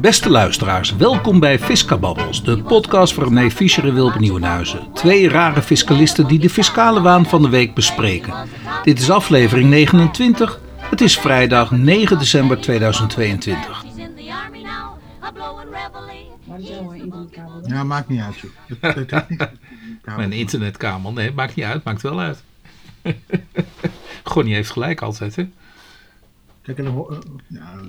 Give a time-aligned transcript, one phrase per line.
[0.00, 4.92] Beste luisteraars, welkom bij Fiscababbels, de podcast van René Fischer en Wilp Nieuwenhuizen.
[4.92, 8.34] Twee rare fiscalisten die de fiscale waan van de week bespreken.
[8.82, 10.60] Dit is aflevering 29.
[10.80, 13.84] Het is vrijdag 9 december 2022.
[17.66, 18.50] Ja, maakt niet uit, joh.
[18.80, 19.48] Dat, dat hoeft niet.
[20.16, 22.42] Mijn internetkabel, nee, maakt niet uit, maakt wel uit.
[24.24, 25.48] Gonnie heeft gelijk altijd, hè?
[26.76, 27.18] Eh,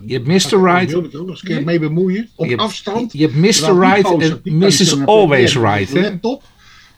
[0.06, 0.64] Je hebt Mr.
[0.64, 0.82] Right.
[0.82, 2.30] Ik wil het ook nog eens een keer mee bemoeien.
[2.36, 3.14] Op Je hebt- afstand.
[3.14, 3.80] Je hebt Mr.
[3.80, 5.06] Right en Mrs.
[5.06, 6.44] Always Right, Laptop.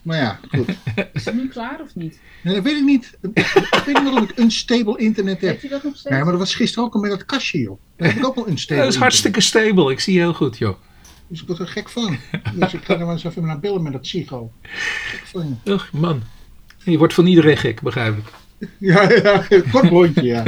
[0.01, 0.67] Maar ja, goed.
[1.13, 2.19] Is het nu klaar of niet?
[2.43, 3.17] Nee, dat weet ik niet.
[3.33, 5.49] Ik weet niet waarom ik unstable internet heb.
[5.49, 6.09] Heb je dat nog steeds?
[6.15, 7.79] Nee, maar dat was gisteren ook al met dat kastje, joh.
[7.97, 10.57] Daar heb ik ook wel unstable Dat is hartstikke stable, ik zie je heel goed,
[10.57, 10.75] joh.
[11.27, 12.17] Dus ik word er gek van.
[12.55, 14.51] Dus ik ga er maar eens even naar bellen met dat psycho.
[14.61, 15.71] Gek van je.
[15.71, 16.21] Ugh, man.
[16.83, 18.23] Je wordt van iedereen gek, begrijp ik.
[18.77, 20.43] Ja, ja, kort rondje, ja.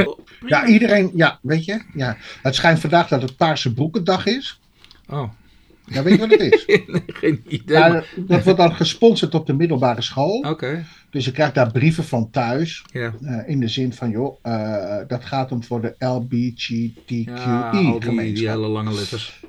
[0.45, 1.80] Ja, iedereen, ja, weet je.
[1.94, 2.17] Ja.
[2.41, 4.59] Het schijnt vandaag dat het Paarse Broekendag is.
[5.09, 5.30] Oh,
[5.85, 6.66] Ja, weet je wat het is?
[6.66, 7.77] nee, geen idee.
[7.77, 10.39] Ja, maar- dat wordt dan gesponsord op de middelbare school.
[10.50, 12.83] Oké, Dus je krijgt daar brieven van thuis.
[12.91, 13.13] ja.
[13.23, 18.33] eh, in de zin van, joh, eh, dat gaat om voor de LBGTQI Ja, die,
[18.33, 19.39] die hele lange letters.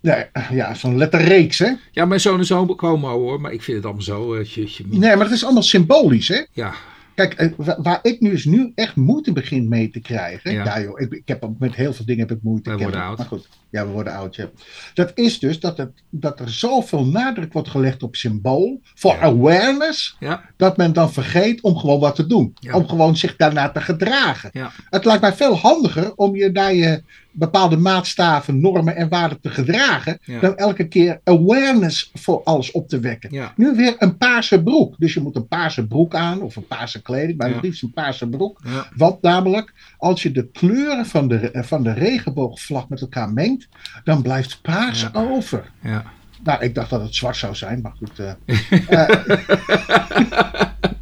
[0.00, 1.72] Nee, ja, zo'n letterreeks, hè?
[1.92, 4.34] Ja, mijn zoon is ook homo hoor, maar ik vind het allemaal zo.
[4.34, 6.42] eh, tje, Nee, maar dat is allemaal symbolisch, hè?
[6.52, 6.74] Ja,
[7.18, 10.52] Kijk, eh, wa- waar ik nu, dus nu echt moeite begin mee te krijgen.
[10.52, 10.64] Ja.
[10.64, 12.68] Ja, joh, ik, ik heb met heel veel dingen heb ik moeite.
[12.70, 13.18] Wij worden oud.
[13.18, 14.48] Maar goed, ja, we worden oud, ja.
[14.94, 18.80] Dat is dus dat, het, dat er zoveel nadruk wordt gelegd op symbool.
[18.94, 19.20] Voor Ja.
[19.20, 20.16] awareness.
[20.20, 22.54] ja, Dat men dan vergeet om gewoon wat te doen.
[22.72, 24.50] Om gewoon zich daarna te gedragen.
[24.90, 27.02] Het lijkt mij veel handiger om je naar je
[27.38, 30.18] bepaalde maatstaven, normen en waarden te gedragen.
[30.22, 30.40] Ja.
[30.40, 33.32] Dan elke keer awareness voor alles op te wekken.
[33.32, 33.52] ja.
[33.56, 34.94] Nu weer een paarse broek.
[34.98, 37.92] Dus je moet een paarse broek aan of een paarse kleding, maar het liefst een
[37.92, 38.60] paarse broek.
[38.96, 43.68] Want namelijk, als je de kleuren van de, van de regenboogvlag met elkaar mengt,
[44.04, 45.70] dan blijft paars over.
[45.82, 46.04] ja.
[46.42, 48.18] Nou, ik dacht dat het zwart zou zijn, maar goed.
[48.18, 48.32] eh.
[48.88, 49.08] Eh,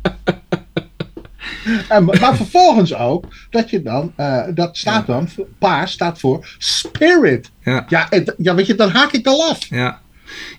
[1.88, 5.28] en, maar vervolgens ook dat je dan, eh, dat staat dan,
[5.58, 7.50] paars staat voor spirit.
[7.62, 7.84] ja.
[7.88, 9.66] Ja, en- ja, weet je, dan haak ik al af.
[9.68, 10.00] Ja.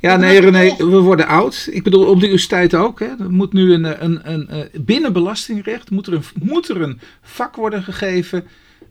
[0.01, 1.68] Ja, nee René, we worden oud.
[1.72, 3.00] Ik bedoel, op de universiteit ook.
[3.00, 3.06] Hè.
[3.06, 6.81] Er moet nu een, eh, een, een, eh, binnen belastingrecht moet er, een, moet er
[6.81, 8.44] een vak worden gegeven,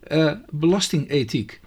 [0.03, 1.61] eh, belastingethiek.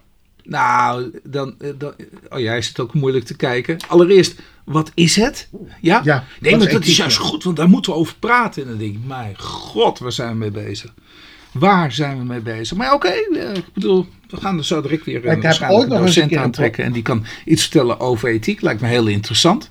[0.50, 1.94] Nou, dan, eh, dan,
[2.30, 3.78] oh ja, is het ook moeilijk te kijken.
[3.88, 5.50] Allereerst, wat is het?
[5.82, 6.02] Ja?
[6.04, 7.24] Ja, nee, maar dat is juist ja.
[7.24, 8.64] goed, want daar moeten we over praten.
[8.64, 10.94] En dan denk ik, mijn god, waar zijn we mee bezig?
[11.52, 12.78] Waar zijn we mee bezig?
[12.78, 16.36] Maar oké, eh, ik bedoel, we gaan er zo direct weer een, waarschijnlijk een docent
[16.36, 16.84] aantrekken.
[16.84, 18.62] En die kan iets vertellen over ethiek.
[18.62, 19.70] Lijkt me heel interessant.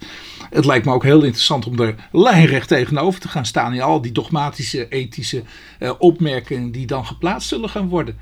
[0.50, 3.74] Het lijkt me ook heel interessant om er lijnrecht tegenover te gaan staan.
[3.74, 5.42] In al die dogmatische, ethische
[5.78, 8.18] eh, opmerkingen die dan geplaatst zullen gaan worden.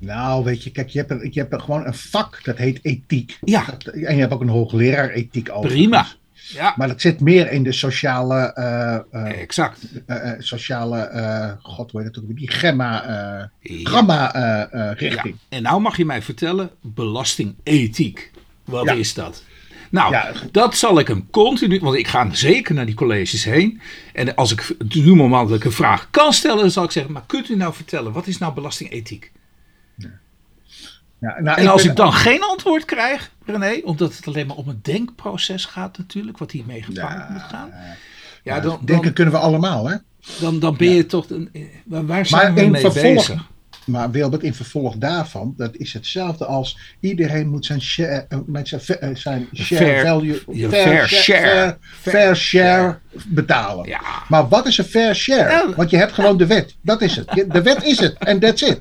[0.00, 3.38] Nou, weet je, kijk, je hebt, een, je hebt gewoon een vak dat heet ethiek.
[3.44, 3.64] Ja.
[3.78, 5.68] Dat- en je hebt ook een hoogleraar ethiek over.
[5.70, 6.06] Prima.
[6.48, 9.78] Ja, Maar dat zit meer in de sociale, eh, eh, exact.
[10.06, 13.90] eh, sociale, eh, god, hoe heet het ook weer, die gemma, eh Ja.
[13.90, 14.30] gamma
[14.72, 14.92] Ja.
[14.92, 15.36] richting.
[15.48, 18.30] En nou mag je mij vertellen, belastingethiek.
[18.64, 18.92] Wat Ja.
[18.92, 19.42] is dat?
[19.90, 20.32] Nou, Ja.
[20.52, 23.80] dat zal ik hem continu, want ik ga zeker naar die colleges heen.
[24.12, 27.12] En als ik nu moment dat ik een vraag kan stellen, dan zal ik zeggen,
[27.12, 29.32] maar kunt u nou vertellen, wat is nou belastingethiek?
[31.18, 34.56] Ja, nou, En als ben- ik dan geen antwoord krijg, René, omdat het alleen maar
[34.56, 37.68] om het denkproces gaat natuurlijk, wat hiermee gepaard Ja, moet gaan.
[37.68, 37.94] ja,
[38.54, 39.96] Ja, dan, denken dan, kunnen we allemaal, hè?
[40.40, 41.50] dan, dan ben je toch, een,
[41.84, 43.48] waar, waar zijn Maar we mee vervolg- bezig?
[43.86, 48.68] Maar Wilbert, in vervolg daarvan, dat is hetzelfde als iedereen moet zijn share, eh, met
[48.68, 51.42] zijn, eh, zijn share Fair- value, je fair share.
[51.48, 53.88] fair, fair share betalen.
[53.88, 54.00] Ja.
[54.28, 55.50] Maar wat is een fair share?
[55.50, 55.74] Ja.
[55.76, 56.76] Want je hebt gewoon de wet.
[56.82, 57.46] Dat is het.
[57.52, 58.14] De wet is het.
[58.18, 58.78] En that's it.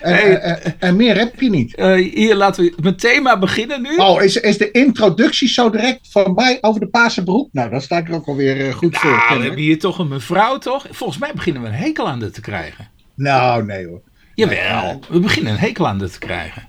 [0.00, 0.38] En, Hey.
[0.38, 1.76] eh, en meer heb je niet.
[2.14, 3.96] Hier laten we met thema beginnen nu.
[3.96, 7.48] Oh, is, is de introductie zo direct van mij over de Paarse broek?
[7.52, 9.04] Nou, dan sta ik er ook alweer goed voor.
[9.10, 9.46] Nou, we kennelijk.
[9.46, 10.86] hebben hier toch een mevrouw, toch?
[10.90, 12.88] Volgens mij beginnen we een hekel aan dit te krijgen.
[13.14, 14.00] Nou, nee hoor.
[14.36, 16.68] Jawel, we beginnen een hekel aan dit te krijgen.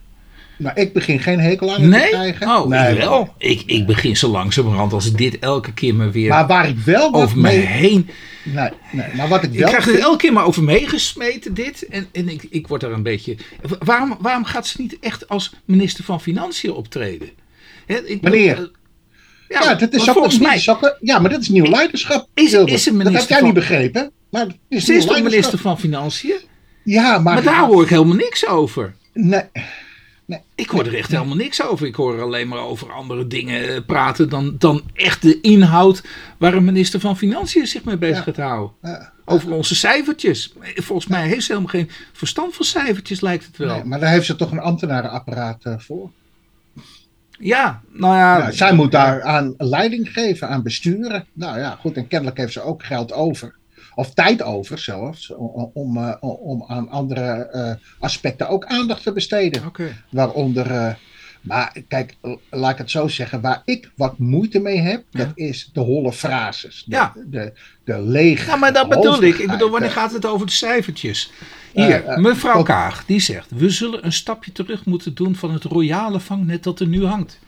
[0.57, 2.09] Nou, ik begin geen hekel aan het te Nee?
[2.09, 2.47] krijgen.
[2.47, 3.33] Oh, nee, wel.
[3.37, 6.77] Ik, ik begin zo langzamerhand als ik dit elke keer maar weer Maar waar ik
[6.77, 7.59] wel over me mee...
[7.59, 8.09] heen...
[8.43, 9.67] Nee, nee, maar wat ik Ik wel...
[9.69, 11.87] krijg het elke keer maar over meegesmeten, dit.
[11.87, 13.35] En, en ik, ik word er een beetje...
[13.79, 17.29] Waarom, waarom gaat ze niet echt als minister van Financiën optreden?
[17.85, 18.57] Hè, ik Wanneer?
[18.57, 18.63] eh,
[19.49, 20.61] Ja, Ja, dat is ook, volgens mij
[21.01, 22.27] ja, maar dat is nieuw leiderschap.
[22.33, 24.11] Is- is een dat heb minister jij van- niet begrepen.
[24.29, 26.37] Maar is ze is toch minister van Financiën?
[26.87, 27.33] Ja, maar...
[27.33, 28.93] Maar daar hoor ik helemaal niks over.
[29.13, 29.43] Nee,
[30.25, 30.39] nee.
[30.55, 31.87] Ik hoor er echt helemaal niks over.
[31.87, 36.03] Ik hoor alleen maar over andere dingen praten dan, dan echt de inhoud
[36.37, 38.21] waar een minister van Financiën zich mee bezig Ja.
[38.23, 38.75] gaat houden.
[38.81, 39.11] Ja.
[39.25, 40.53] Over onze cijfertjes.
[40.75, 43.75] Volgens mij heeft ze helemaal geen verstand van cijfertjes, lijkt het wel.
[43.75, 46.09] Nee, maar daar heeft ze toch een ambtenarenapparaat eh, voor.
[47.39, 48.37] Ja, nou ja.
[48.37, 51.25] Ja, zij moet daar aan leiding geven, aan besturen.
[51.33, 51.97] Nou ja, goed.
[51.97, 53.55] En kennelijk heeft ze ook geld over.
[53.97, 55.33] Of tijd over zelfs.
[55.35, 57.21] Om, om, eh, om aan andere
[57.51, 59.65] eh, aspecten ook aandacht te besteden.
[59.65, 59.95] Oké.
[60.09, 60.71] Waaronder.
[60.71, 60.93] eh,
[61.41, 62.15] maar kijk,
[62.49, 63.41] laat ik het zo zeggen.
[63.41, 65.19] Waar ik wat moeite mee heb, Ja.
[65.19, 66.83] dat is de holle frases.
[66.85, 67.13] De, Ja.
[67.25, 67.53] de,
[67.83, 68.49] de lege.
[68.49, 69.37] Ja, maar dat bedoel ik.
[69.37, 71.31] Ik bedoel, wanneer gaat het over de cijfertjes?
[71.73, 73.51] Hier, mevrouw Kaag, die zegt...
[73.55, 77.39] We zullen een stapje terug moeten doen van het royale vangnet dat er nu hangt.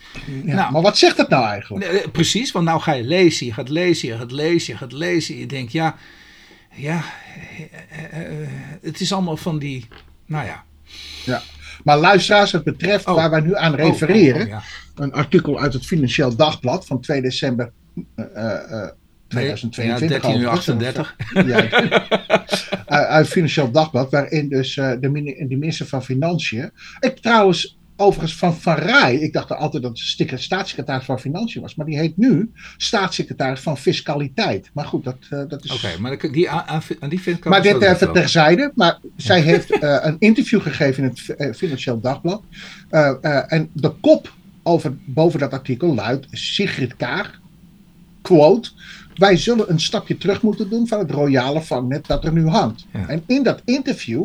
[0.46, 0.72] ja, nou.
[0.72, 2.12] Maar wat zegt dat nou eigenlijk?
[2.12, 5.38] Precies, want nou ga je lezen, je gaat lezen, je gaat lezen, je gaat lezen.
[5.38, 5.96] Je denkt, ja,
[6.74, 7.04] ja,
[7.57, 8.50] eh, eh, eh,
[8.81, 9.88] het is allemaal van die,
[10.25, 10.63] nou ja.
[11.25, 11.42] Ja.
[11.83, 13.16] Maar luisteraars, het betreft Oh.
[13.16, 14.42] waar wij nu aan Oh, refereren.
[14.42, 14.62] oh, ja.
[14.95, 17.71] Een artikel uit het Financieel Dagblad van 2 december
[19.30, 20.10] Nee, 2022.
[20.10, 20.98] Ja, 13 uur overigens.
[20.98, 21.16] 38.
[22.86, 23.07] Ja.
[23.07, 24.98] uit, Financieel Dagblad, waarin dus de,
[25.48, 26.72] de minister van Financiën.
[27.00, 29.16] Ik trouwens, overigens van Van Rij.
[29.16, 31.75] Ik dacht altijd dat stikke- staatssecretaris van Financiën was.
[31.75, 34.69] Maar die heet nu staatssecretaris van Fiscaliteit.
[34.74, 35.72] Maar goed, dat, eh, dat is.
[35.72, 36.63] Oké, maar die, aan,
[37.00, 38.13] aan- die vind ik Maar dit even wel.
[38.13, 38.72] terzijde.
[38.75, 42.44] Maar zij heeft eh, een interview gegeven in het eh, Financieel Dagblad.
[42.90, 47.40] Eh, eh, en de kop over, boven dat artikel luidt Sigrid Kaag,
[48.22, 48.69] quote...
[49.16, 52.86] Wij zullen een stapje terug moeten doen van het royale vangnet dat er nu hangt.
[52.94, 53.07] Ja.
[53.07, 54.24] En in dat interview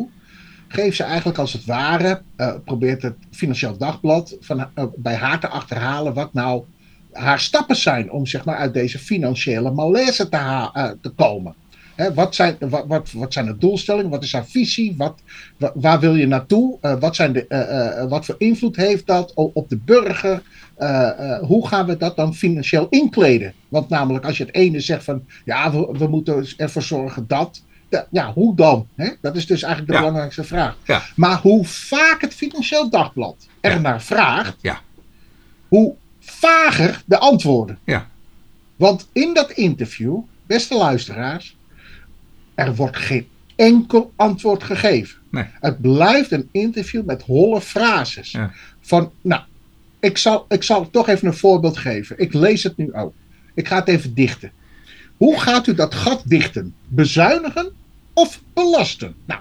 [0.67, 2.21] geeft ze eigenlijk als het ware...
[2.35, 6.13] eh, probeert het Financieel Dagblad van, eh, bij haar te achterhalen...
[6.13, 6.63] wat nou
[7.11, 11.53] haar stappen zijn om zeg maar, uit deze financiële malaise te, eh, te komen.
[11.95, 14.09] Hè, wat, zijn, wat, wat, wat zijn de doelstellingen?
[14.09, 14.93] Wat is haar visie?
[14.97, 15.19] Wat,
[15.57, 16.77] wa- waar wil je naartoe?
[16.99, 20.41] Wat, zijn de, wat voor invloed heeft dat op de burger?
[21.41, 23.53] Hoe gaan we dat dan financieel inkleden?
[23.69, 27.63] Want namelijk als je het ene zegt van ja, we, we moeten ervoor zorgen dat.
[28.11, 28.87] Ja, hoe dan?
[28.95, 29.09] Hè?
[29.21, 30.03] Dat is dus eigenlijk de Ja.
[30.03, 30.77] belangrijkste vraag.
[30.83, 31.01] Ja.
[31.15, 33.77] Maar hoe vaak het Financieel Dagblad er Ja.
[33.79, 34.79] naar vraagt, Ja.
[35.67, 37.79] hoe vager de antwoorden.
[37.83, 38.07] Ja.
[38.75, 41.57] Want in dat interview, beste luisteraars,
[42.55, 45.17] er wordt geen enkel antwoord gegeven.
[45.29, 45.45] Nee.
[45.59, 48.37] Het blijft een interview met holle frases.
[48.81, 49.41] Van, nou,
[49.99, 52.19] ik zal, ik zal toch even een voorbeeld geven.
[52.19, 53.13] Ik lees het nu ook.
[53.53, 54.51] Ik ga het even dichten.
[55.17, 56.75] Hoe gaat u dat gat dichten?
[56.87, 57.71] Bezuinigen
[58.13, 59.15] of belasten?
[59.25, 59.39] Nou,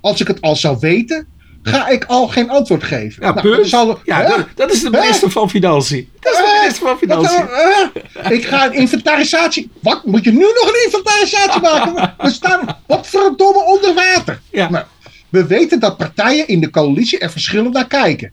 [0.00, 1.26] als ik het al zou weten,
[1.62, 3.22] ga ik al geen antwoord geven.
[3.26, 4.28] Ja, Nou, dat is al- ja, hè?
[4.28, 6.08] dat, dat is de minister van Financiën.
[6.20, 8.32] Dat is de minister van Financiën.
[8.32, 9.70] ik ga een inventarisatie.
[9.80, 10.04] Wat?
[10.04, 12.14] Moet je nu nog een inventarisatie maken?
[12.18, 14.40] We staan wat verdomme onder water.
[14.50, 14.70] Ja.
[14.70, 14.84] Nou,
[15.28, 18.32] we weten dat partijen in de coalitie er verschillend naar kijken.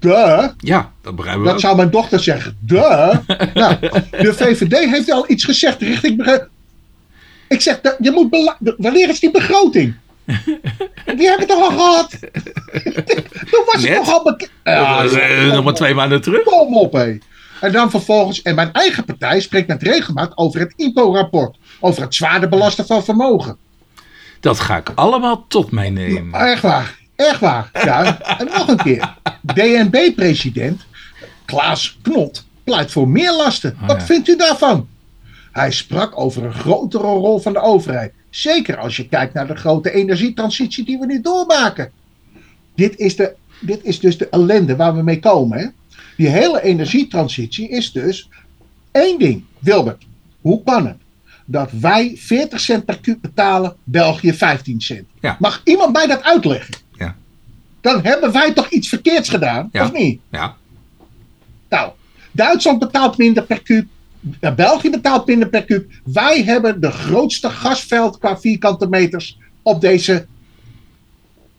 [0.00, 0.36] Ja.
[0.36, 0.48] Duh.
[0.58, 1.60] Ja, dat begrijpen we Dat ook.
[1.62, 2.56] zou mijn dochter zeggen.
[2.60, 3.16] Duh.
[3.54, 3.76] nou,
[4.10, 6.40] de VVD heeft al iets gezegd richting.
[7.48, 9.94] Ik zeg, je moet wanneer is die begroting?
[11.16, 12.10] Die heb ik toch al gehad?
[13.50, 13.94] Toen was het Net?
[13.96, 14.50] toch al bekend.
[14.62, 16.42] Eh, nog maar twee maanden terug.
[16.42, 17.18] Kom op, hé.
[17.60, 21.56] En dan vervolgens, en mijn eigen partij spreekt met regelmaat over het IPO-rapport.
[21.80, 23.56] Over het zwaarder belasten van vermogen.
[24.40, 26.40] Dat ga ik allemaal tot mij nemen.
[26.40, 27.70] Echt waar, echt waar.
[27.72, 29.14] Ja, en nog een keer.
[29.42, 30.86] DNB-president
[31.44, 33.76] Klaas Knot pleit voor meer lasten.
[33.80, 34.06] Oh, Wat ja.
[34.06, 34.88] vindt u daarvan?
[35.52, 38.12] Hij sprak over een grotere rol van de overheid.
[38.30, 41.90] Zeker als je kijkt naar de grote energietransitie die we nu doormaken.
[42.74, 45.58] Dit is, de, dit is dus de ellende waar we mee komen.
[45.58, 45.66] Hè?
[46.16, 48.28] Die hele energietransitie is dus
[48.92, 49.44] één ding.
[49.58, 50.04] Wilbert,
[50.40, 50.96] hoe kan het
[51.44, 55.06] dat wij 40 cent per kuub betalen, België 15 cent?
[55.20, 55.36] Ja.
[55.38, 56.74] Mag iemand mij dat uitleggen?
[57.80, 59.84] Dan hebben wij toch iets verkeerds gedaan, Ja.
[59.84, 60.20] of niet?
[60.30, 60.56] Ja,
[61.68, 61.90] Nou,
[62.32, 63.86] Duitsland betaalt minder per kuub.
[64.40, 65.90] eh, België betaalt minder per kuub.
[66.04, 70.26] Wij hebben de grootste gasveld qua vierkante meters op deze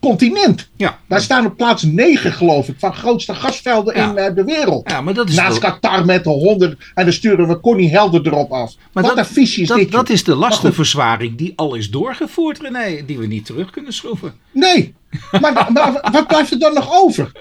[0.02, 0.70] continent.
[0.76, 1.00] ja.
[1.08, 4.10] Wij staan op plaats 9, geloof ik, van grootste gasvelden Ja.
[4.10, 4.90] in eh, de wereld.
[4.90, 7.90] ja maar dat is Naast wel- Qatar met de 100 en dan sturen we Connie
[7.90, 8.76] Helder erop af.
[8.94, 9.92] Maar Wat dat- een is dat, dit.
[9.92, 13.06] dat is de lastenverzwaring die al is doorgevoerd, René.
[13.06, 14.34] Die we niet terug kunnen schroeven.
[14.52, 14.94] Nee,
[15.42, 17.32] maar, maar wat blijft er dan nog over?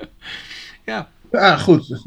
[0.84, 1.08] Ja.
[1.32, 2.02] Ah, goed.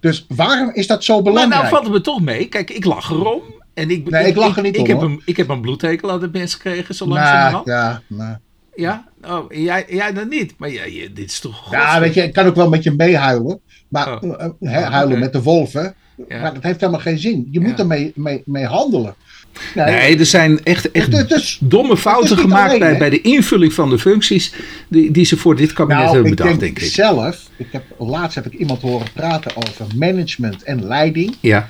[0.00, 1.60] Dus waarom is dat zo Maar belangrijk?
[1.60, 2.46] nou valt het me toch mee.
[2.46, 3.40] Kijk, ik lach erom.
[3.74, 5.08] En ik, Nee, ik lach er niet ik om, Heb hoor.
[5.08, 7.66] een, ik heb een bloedhekel aan de mens gekregen, zo Nou, langzamerhand.
[7.66, 8.36] ja, nou.
[8.76, 9.04] Ja?
[9.28, 10.54] Oh, jij, jij dan niet.
[10.58, 11.70] Maar ja, je- dit is toch...
[11.70, 13.60] ja, weet je, ik kan ook wel met je meehuilen.
[13.88, 14.40] Maar Oh.
[14.42, 15.94] eh, hè, huilen met de wolven.
[16.28, 16.40] Ja.
[16.40, 17.48] Maar dat heeft helemaal geen zin.
[17.50, 19.14] Je moet ermee mee, mee handelen.
[19.74, 23.20] Nee, Nee, er zijn echt, echt het is- domme fouten gemaakt alleen, bij, bij de
[23.20, 24.54] invulling van de functies
[24.88, 26.92] die, die ze voor dit kabinet nou, hebben ik bedacht, denk, denk ik.
[26.94, 31.36] zelf, ik heb, laatst heb ik iemand horen praten over management en leiding.
[31.40, 31.68] Ja,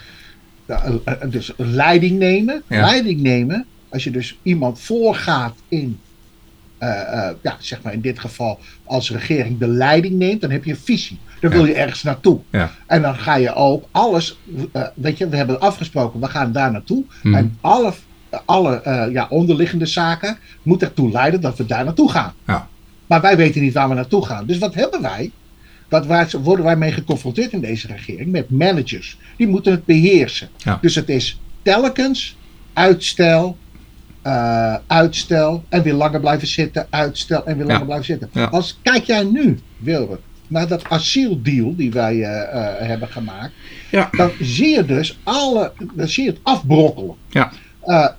[0.66, 2.62] eh, eh, dus leiding nemen.
[2.68, 2.80] Ja.
[2.80, 3.66] Leiding nemen.
[3.88, 6.13] Als je dus iemand voorgaat in, eh, eh,
[7.42, 10.76] ja, zeg maar in dit geval als regering de leiding neemt, dan heb je een
[10.76, 11.18] visie.
[11.40, 12.40] Dan wil je ergens naartoe.
[12.50, 12.70] Ja.
[12.86, 14.38] En dan ga je ook alles,
[14.72, 17.04] eh, weet je, we hebben afgesproken, we gaan daar naartoe.
[17.22, 17.34] Mhm.
[17.34, 17.92] En alle,
[18.44, 22.32] alle eh, ja, onderliggende zaken moeten ertoe leiden dat we daar naartoe gaan.
[22.46, 22.68] Ja.
[23.06, 24.46] Maar wij weten niet waar we naartoe gaan.
[24.46, 25.30] Dus wat hebben wij?
[25.88, 28.30] Wat, waar worden wij mee geconfronteerd in deze regering?
[28.30, 29.18] Met managers.
[29.36, 30.48] Die moeten het beheersen.
[30.56, 30.78] Ja.
[30.80, 32.36] Dus het is telkens
[32.72, 33.56] uitstel,
[34.24, 37.84] eh, uitstel en weer langer blijven zitten, uitstel en weer langer Ja.
[37.86, 38.28] blijven zitten.
[38.32, 38.44] Ja.
[38.44, 43.52] Als, kijk jij nu, Wilbert, naar dat asieldeal die wij eh, eh, hebben gemaakt,
[43.90, 44.08] Ja.
[44.12, 47.14] dan zie je dus alle, dan zie je het afbrokkelen.
[47.30, 47.52] Ja.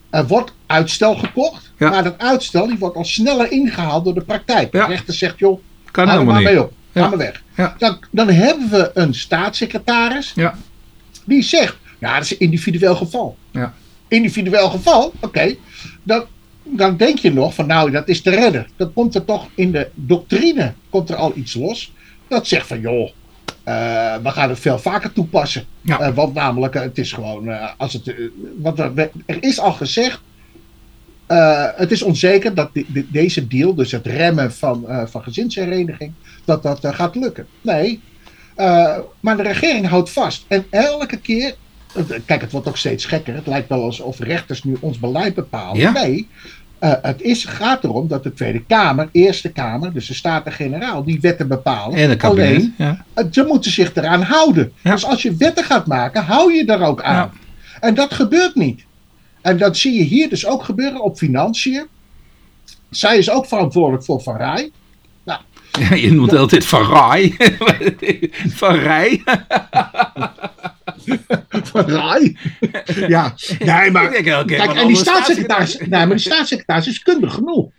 [0.10, 1.90] Er wordt uitstel gekocht, Ja.
[1.90, 4.72] maar dat uitstel die wordt al sneller ingehaald door de praktijk.
[4.72, 5.60] De rechter zegt, joh,
[5.92, 6.44] Kan hou er maar niet.
[6.46, 7.02] mee op, Ja.
[7.02, 7.44] ga maar weg.
[7.56, 7.76] Ja.
[7.78, 10.56] Dan, dan hebben we een staatssecretaris Ja.
[11.26, 13.38] die zegt, ja, dat is een individueel geval.
[13.52, 13.74] Ja.
[14.08, 15.56] Individueel geval, oké.
[16.06, 16.24] Dan,
[16.64, 18.68] dan denk je nog van, nou, dat is te redden.
[18.76, 21.92] Dan komt er toch in de doctrine komt er al iets los.
[22.28, 23.10] Dat zegt van, joh,
[23.64, 25.66] eh, we gaan het veel vaker toepassen.
[25.82, 26.00] Ja.
[26.00, 28.14] Eh, want namelijk, eh, het is gewoon, als het,
[28.58, 30.22] want er, er is al gezegd,
[31.76, 32.70] het is onzeker dat
[33.12, 36.14] deze deal, dus het remmen van, van gezinshereniging,
[36.46, 37.48] dat dat gaat lukken.
[37.62, 38.02] Nee,
[39.20, 40.46] maar de regering houdt vast.
[40.48, 41.56] En elke keer,
[42.26, 43.34] kijk, het wordt ook steeds gekker.
[43.34, 45.80] Het lijkt wel alsof rechters nu ons beleid bepalen.
[45.80, 45.92] Ja.
[45.92, 46.28] Nee,
[46.80, 51.20] eh, het is, gaat erom dat de Tweede Kamer, Eerste Kamer, dus de Staten-Generaal, die
[51.22, 51.98] wetten bepalen.
[51.98, 52.48] En een kabinet.
[52.48, 53.06] Alleen, Ja.
[53.14, 54.72] eh, ze moeten zich eraan houden.
[54.82, 54.92] Ja.
[54.92, 57.32] Dus als je wetten gaat maken, hou je er ook aan.
[57.80, 58.84] En dat gebeurt niet.
[59.42, 61.86] En dat zie je hier dus ook gebeuren op financiën.
[62.90, 64.72] Zij is ook verantwoordelijk voor Van Rij.
[65.90, 67.36] Ja, je noemt altijd Van Rij.
[68.62, 69.24] Van Rij.
[71.86, 72.38] Rij?
[73.08, 74.12] ja, nee, maar.
[74.12, 77.70] Denk keer Kijk, wat en die andere staatssecretaris, nee, maar die staatssecretaris is kundig genoeg.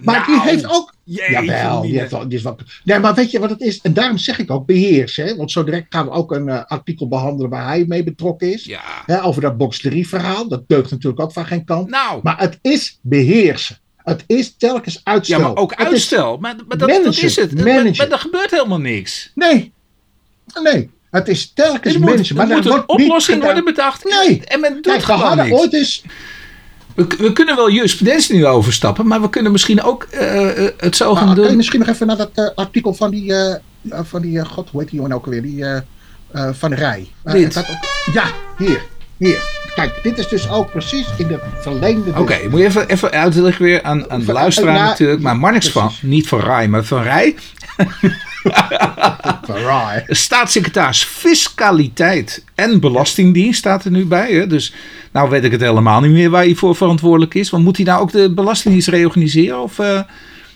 [0.00, 0.94] Maar die Nou, heeft ook.
[1.04, 2.58] Jawel, die heeft wel, die is wel.
[2.84, 3.80] Nee, maar weet je wat het is?
[3.80, 5.26] En daarom zeg ik ook beheersen.
[5.26, 5.36] Hè?
[5.36, 8.64] Want zo direct gaan we ook een eh, artikel behandelen waar hij mee betrokken is.
[8.64, 8.80] Ja.
[9.06, 10.48] Hè, over dat box 3 verhaal.
[10.48, 11.90] Dat deugt natuurlijk ook van geen kant.
[11.90, 12.20] Nou.
[12.22, 13.78] Maar het is beheersen.
[13.96, 15.38] Het is telkens uitstel.
[15.38, 16.36] Ja, maar ook Het uitstel.
[16.36, 17.64] Maar, maar dat, dat is het.
[17.64, 19.30] Maar, maar er gebeurt helemaal niks.
[19.34, 19.72] nee.
[20.62, 20.90] Nee.
[21.12, 22.36] Het is telkens moet, mensen.
[22.36, 24.04] Maar er moet een niet oplossing worden bedacht.
[24.04, 24.40] Nee.
[24.44, 25.60] En men doet Kijk, we gewoon hadden niks.
[25.60, 26.02] ooit eens.
[26.94, 30.80] We, we kunnen wel jurisprudentie nu overstappen, maar we kunnen misschien ook eh, eh, het
[30.80, 31.40] Maar zogenaamde...
[31.40, 33.34] kan je misschien nog even naar dat eh, artikel van die.
[33.90, 35.42] van die God, hoe heet die jongen ook alweer?
[35.42, 35.64] Die
[36.52, 37.08] van Rij.
[37.24, 37.56] Dit.
[37.58, 38.24] ook- ja,
[38.58, 38.82] hier.
[39.16, 39.38] Hier.
[39.74, 42.12] Kijk, dit is dus ook precies in de verlengde.
[42.16, 45.20] Oké, moet je even, even uitleggen weer aan, aan de luisteraar natuurlijk.
[45.20, 47.34] Maar Marnix van, niet van Rij, maar van Rij.
[50.08, 54.32] Staatssecretaris Fiscaliteit en Belastingdienst staat er nu bij.
[54.32, 54.46] Hè?
[54.46, 54.74] Dus
[55.12, 57.50] nou weet ik het helemaal niet meer waar hij voor verantwoordelijk is.
[57.50, 59.62] Want moet hij nou ook de Belastingdienst reorganiseren?
[59.62, 60.00] Of, eh,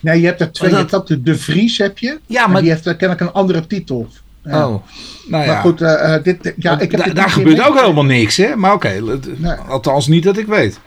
[0.01, 0.71] Nee, je hebt er twee.
[0.71, 2.19] Maar Je hebt ook de, de Vries heb je.
[2.27, 4.09] Ja, En maar- die heeft kennelijk een andere titel.
[4.45, 4.69] Ja.
[4.69, 4.83] Oh,
[5.29, 5.53] nou ja.
[5.53, 8.37] Maar goed, eh, eh, dit, ja, ik heb da- dit daar gebeurt ook helemaal niks,
[8.37, 8.57] hè?
[8.57, 9.03] Maar oké,
[9.37, 9.53] Nee.
[9.53, 10.81] althans niet dat ik weet.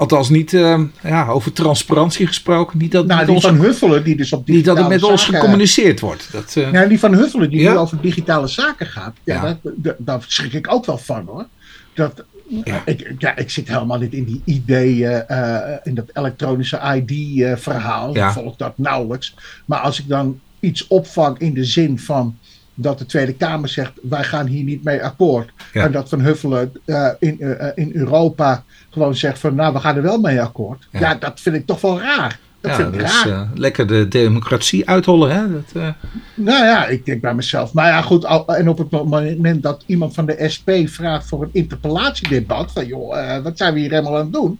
[0.00, 2.78] Althans niet eh, ja, over transparantie gesproken.
[2.78, 5.02] Niet dat, Nou, met die ons, van Huffelen, die dus op niet dat er met
[5.02, 6.28] ons gecommuniceerd wordt.
[6.32, 7.72] Dat, eh, Ja, die van Huffelen, die Ja?
[7.72, 9.16] nu over digitale zaken gaat.
[9.24, 9.94] Ja, Ja.
[9.98, 11.46] Daar, schrik ik ook wel van hoor.
[11.94, 12.24] Dat,
[12.64, 12.82] Ja.
[12.84, 18.16] ik, ja, ik zit helemaal niet in die ideeën, eh, in dat elektronische ID-verhaal.
[18.16, 19.34] Ik volg dat nauwelijks.
[19.64, 22.36] Maar als ik dan iets opvang in de zin van
[22.74, 25.50] dat de Tweede Kamer zegt: wij gaan hier niet mee akkoord.
[25.72, 25.84] Ja.
[25.84, 29.96] En dat Van Huffelen eh, in, eh, in Europa gewoon zegt: van nou, we gaan
[29.96, 30.86] er wel mee akkoord.
[30.92, 31.00] Ja.
[31.00, 32.38] Ja, dat vind ik toch wel raar.
[32.60, 33.28] Dat ja, vind ik raar.
[33.28, 35.52] eh, lekker de democratie uithollen, hè?
[35.52, 35.88] Dat, eh,
[36.34, 37.72] Nou ja, ik denk bij mezelf.
[37.72, 38.24] Maar ja, goed.
[38.24, 42.72] al- En op het moment dat iemand van de SP vraagt voor een interpellatiedebat.
[42.72, 44.58] van joh, eh, wat zijn we hier helemaal aan het doen?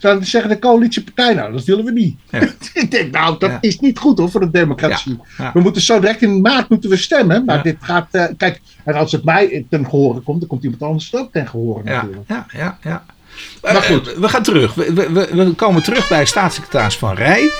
[0.00, 2.16] Dan zeggen de coalitiepartijen, nou, dat willen we niet.
[2.30, 2.40] Ja.
[2.82, 3.58] ik denk, nou, dat Ja.
[3.60, 5.18] is niet goed hoor voor de democratie.
[5.38, 5.50] Ja.
[5.54, 7.44] We moeten zo direct in maart moeten we stemmen.
[7.44, 8.08] Maar dit gaat.
[8.10, 11.48] eh, kijk, en als het mij ten gehore komt, dan komt iemand anders ook ten
[11.48, 12.22] gehore ja, natuurlijk.
[12.28, 13.04] ja, ja, ja.
[13.62, 14.14] Maar Eh, goed.
[14.14, 14.74] we gaan terug.
[14.74, 14.92] We,
[15.32, 17.50] we, komen terug bij staatssecretaris Van Rij.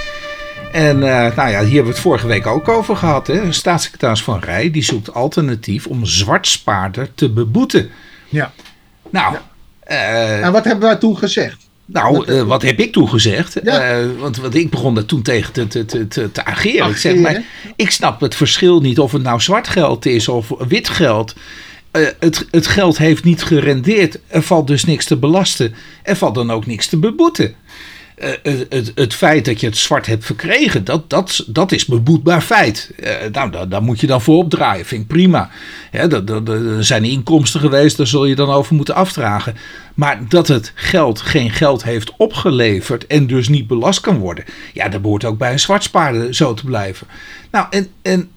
[0.72, 3.26] En eh, nou ja, hier hebben we het vorige week ook over gehad.
[3.26, 3.52] Hè?
[3.52, 7.90] Staatssecretaris Van Rij die zoekt alternatief om zwartspaarder te beboeten.
[8.28, 8.52] Ja.
[9.10, 9.36] Nou,
[9.80, 11.65] En wat hebben wij toen gezegd?
[11.86, 13.56] Nou eh, wat heb ik toen gezegd?
[13.62, 13.80] Ja.
[13.80, 16.90] Eh, want, want ik begon daar toen tegen te, te, te, ageren.
[16.90, 17.42] Ik zeg, maar,
[17.76, 21.34] ik snap het verschil niet of het nou zwart geld is of wit geld.
[21.90, 24.18] Eh, het, het geld heeft niet gerendeerd.
[24.26, 25.74] Er valt dus niks te belasten.
[26.02, 27.54] Er valt dan ook niks te beboeten.
[28.16, 28.30] Eh,
[28.68, 32.90] het, het, feit dat je het zwart hebt verkregen, dat, dat, dat is beboetbaar feit.
[33.00, 35.50] Eh, nou, daar, moet je dan voor opdraaien, vind ik prima.
[36.08, 39.54] Dat- er zijn inkomsten geweest, daar zul je dan over moeten afdragen.
[39.94, 44.88] Maar dat het geld geen geld heeft opgeleverd en dus niet belast kan worden, ja,
[44.88, 47.06] dat behoort ook bij een zwartspaarder zo te blijven.
[47.50, 48.30] Nou, en, en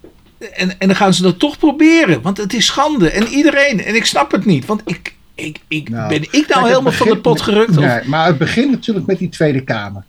[0.52, 2.22] En, en dan gaan ze dat toch proberen.
[2.22, 3.10] Want het is schande.
[3.10, 3.84] En iedereen.
[3.84, 4.66] En ik snap het niet.
[4.66, 7.70] Want ik, ik, ik, Nou, ben ik nou helemaal van de pot gerukt?
[7.70, 10.02] Of- Nee, maar het begint natuurlijk met die Tweede Kamer.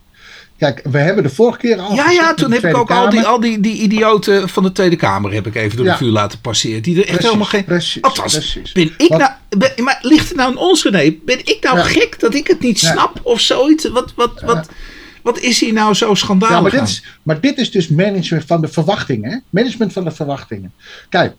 [0.57, 1.95] Kijk, we hebben de vorige keer al.
[1.95, 4.95] Ja, ja, toen heb ik ook al die, al die, die idioten van de Tweede
[4.95, 5.91] Kamer heb ik even door Ja.
[5.91, 6.81] de vuur laten passeren.
[6.81, 7.63] Die er echt Precies, helemaal geen...
[7.63, 8.71] precies, Althans, precies.
[8.71, 9.31] ben ik Wat- nou...
[9.57, 11.15] Ben, maar ligt het nou aan ons, René?
[11.25, 11.83] Ben ik nou Ja.
[11.83, 13.89] gek dat ik het niet snap of zoiets?
[13.89, 14.69] Wat, wat, wat,
[15.21, 18.45] wat is hier nou zo schandalig Ja, maar dit, is, maar dit is dus management
[18.47, 19.31] van de verwachtingen.
[19.31, 19.37] Hè?
[19.49, 20.73] Management van de verwachtingen.
[21.09, 21.33] Kijk,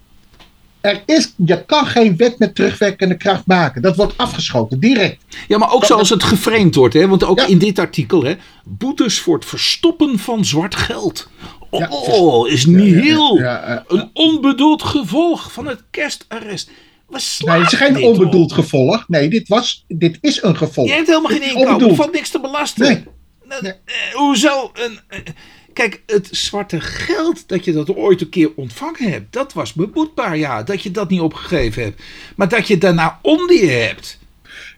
[0.83, 3.83] er is, je kan geen wet met terugwerkende kracht maken.
[3.83, 5.25] Dat wordt afgeschoten, direct.
[5.49, 6.95] Ja, maar ook zoals het geframed wordt.
[6.95, 7.09] Hè?
[7.09, 7.47] Want ook Ja.
[7.47, 8.23] in dit artikel.
[8.25, 8.35] Hè?
[8.65, 11.29] Boetes voor het verstoppen van zwart geld.
[11.71, 13.39] Oh, Ja, oh, is niet heel.
[13.39, 16.71] Ja, Een onbedoeld gevolg van het kerstarrest.
[17.45, 18.57] Nee, het is geen onbedoeld op?
[18.57, 19.05] gevolg.
[19.09, 20.89] Nee, dit, was, dit is een gevolg.
[20.89, 21.67] Je hebt helemaal geen inkomen.
[21.67, 21.97] Er onbedoeld.
[21.97, 22.87] valt niks te belasten.
[22.87, 23.05] Nee.
[23.49, 23.73] Nou, Nee.
[23.73, 24.71] eh, hoezo?
[24.75, 25.19] Een, eh,
[25.73, 30.37] kijk, het zwarte geld dat je dat ooit een keer ontvangen hebt, dat was beboetbaar,
[30.37, 30.63] ja.
[30.63, 32.03] Dat je dat niet opgegeven hebt.
[32.37, 34.21] Maar dat je daarna onder je hebt.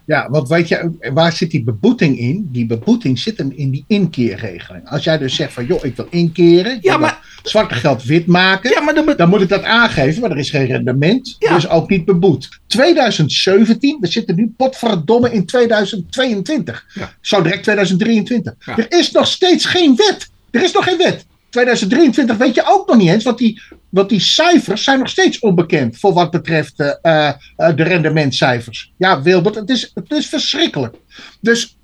[0.07, 2.49] Ja, want weet je, waar zit die beboeting in?
[2.53, 4.89] Die beboeting zit hem in die inkeerregeling.
[4.89, 6.79] Als jij dus zegt van, joh, ik wil inkeren.
[6.81, 8.71] Ja, maar- Zwarte geld wit maken.
[8.71, 11.37] Ja, maar dan moet ik dat aangeven, maar er is geen rendement.
[11.39, 11.55] Ja.
[11.55, 12.49] Dus ook niet beboet.
[12.67, 16.87] 2017, we zitten nu potverdomme in 2022.
[16.95, 17.13] Ja.
[17.21, 18.55] Zo direct 2023.
[18.59, 18.77] Ja.
[18.79, 20.31] Er is nog steeds geen wet.
[20.55, 21.27] Er is nog geen wet.
[21.51, 25.39] 2023 weet je ook nog niet eens, want die, want die cijfers zijn nog steeds
[25.39, 28.93] onbekend voor wat betreft eh, eh, eh, de rendementcijfers.
[28.97, 30.95] Ja, Wilbert, het is, het is verschrikkelijk.
[31.41, 31.77] Dus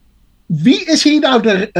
[0.46, 1.70] wie is hier nou de,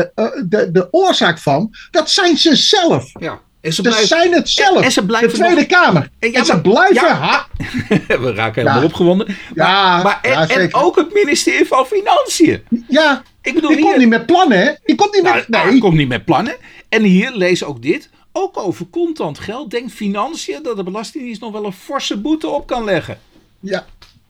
[0.49, 1.75] de, de oorzaak van?
[1.91, 3.11] Dat zijn ze zelf.
[3.21, 3.41] ja.
[3.61, 4.83] En ze zijn het zelf.
[4.85, 6.09] en ze blijven de Tweede Kamer.
[6.19, 7.15] En ja, en ze maar- blijven ja.
[7.15, 7.47] ha-
[8.25, 8.85] we raken helemaal Ja.
[8.87, 9.27] opgewonden.
[9.27, 10.83] Maar, Ja, maar en, ja, en zeker.
[10.83, 12.63] ook het ministerie van Financiën.
[12.89, 14.79] Ja, Ik bedoel, die komt niet met plannen?
[14.85, 15.49] Die komt niet nou, met...
[15.49, 15.79] nou, Nee.
[15.79, 16.57] komt niet met plannen.
[16.91, 18.11] En hier lees ook dit.
[18.33, 22.67] Ook over contant geld denkt Financiën dat de Belastingdienst nog wel een forse boete op
[22.67, 23.19] kan leggen.
[23.61, 23.87] Ja,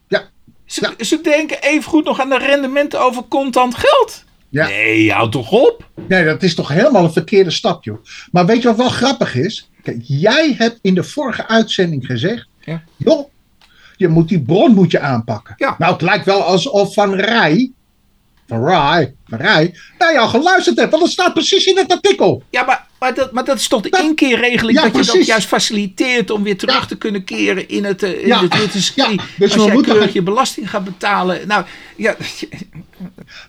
[0.07, 0.29] ja,
[0.65, 4.23] Ze, ze denken evengoed nog aan de rendementen over contant geld.
[4.49, 4.67] Ja.
[4.67, 5.89] Nee, houd toch op.
[6.07, 8.03] nee, dat is toch helemaal een verkeerde stap, joh.
[8.31, 9.69] Maar weet je wat wel grappig is?
[9.83, 12.47] Kijk, jij hebt in de vorige uitzending gezegd...
[12.59, 12.83] Ja.
[12.97, 13.29] joh,
[13.95, 15.55] je moet die bron moet je aanpakken.
[15.57, 15.75] Ja.
[15.77, 17.71] Nou, het lijkt wel alsof Van Rij...
[18.51, 19.73] Van Rij, Van Rij...
[19.97, 22.43] naar jou geluisterd hebt, want het staat precies in het artikel.
[22.49, 24.03] Ja, maar, maar, dat, maar dat is toch de Ja.
[24.03, 26.85] inkeerregeling Ja, dat je dat juist faciliteert om weer terug Ja.
[26.85, 28.41] te kunnen keren in het, eh, in Ja.
[28.41, 29.19] het witte circuit.
[29.19, 31.47] Ja, dus Als jij keurig je belasting gaat betalen.
[31.47, 32.15] Nou, ja,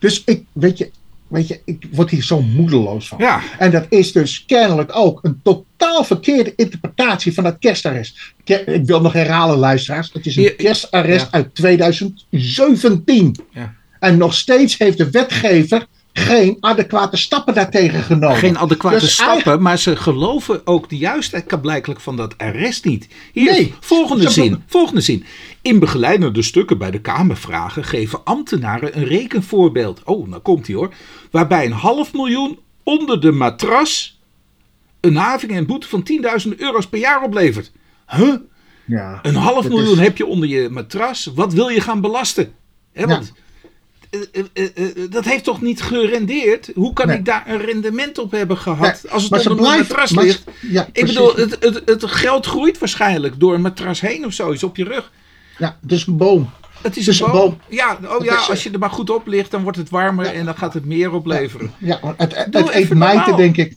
[0.01, 0.91] Dus ik, weet je,
[1.29, 3.19] weet je, ik word hier zo moedeloos van.
[3.19, 3.41] ja.
[3.59, 8.19] En dat is dus kennelijk ook een totaal verkeerde interpretatie van het kerstarrest.
[8.45, 10.11] Ke- Ik wil nog herhalen, luisteraars.
[10.13, 13.37] Het is een kerstarrest uit 2017.
[13.51, 13.75] Ja.
[14.03, 18.37] En nog steeds heeft de wetgever geen adequate stappen daartegen genomen.
[18.37, 23.09] Geen adequate Dus stappen, maar ze geloven ook de juistheid blijkelijk van dat arrest niet.
[23.33, 23.75] Hier, Nee.
[23.81, 25.25] volgende zin, volgende zin.
[25.63, 30.01] In begeleidende stukken bij de Kamervragen geven ambtenaren een rekenvoorbeeld.
[30.05, 30.95] Oh, nou komt hij hoor.
[31.31, 34.21] Waarbij een half miljoen onder de matras
[35.01, 37.73] een having en boete van 10.000 euro's per jaar oplevert.
[38.09, 38.35] Huh?
[38.85, 41.31] Ja, Een half miljoen is- heb je onder je matras.
[41.35, 42.53] Wat wil je gaan belasten?
[42.93, 43.42] Hè, want, eh,
[45.11, 46.71] dat heeft toch niet gerendeerd?
[46.75, 47.17] Hoe kan Nee.
[47.19, 50.45] ik daar een rendement op hebben gehad Nee, als het onder mijn blijven- matras ligt?
[50.61, 54.63] ja, ik bedoel, het, het, het geld groeit waarschijnlijk door een matras heen of zoiets
[54.63, 55.13] op je rug.
[55.59, 56.51] Ja, is een boom.
[56.83, 57.59] Het is een een boom.
[57.69, 60.45] Ja, oh ja, als je er maar goed op ligt, dan wordt het warmer en
[60.45, 61.73] dan gaat het meer opleveren.
[61.79, 63.77] Ja, het, het, het eet mijten, denk ik.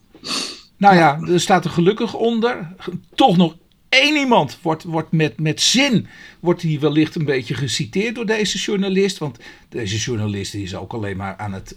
[0.77, 2.73] Nou ja, er staat er gelukkig onder.
[3.15, 3.55] Toch nog
[4.01, 6.07] één iemand wordt, wordt met, met zin.
[6.39, 9.17] Wordt hier wellicht een beetje geciteerd door deze journalist.
[9.17, 9.37] Want
[9.69, 11.75] deze journalist is ook alleen maar aan het.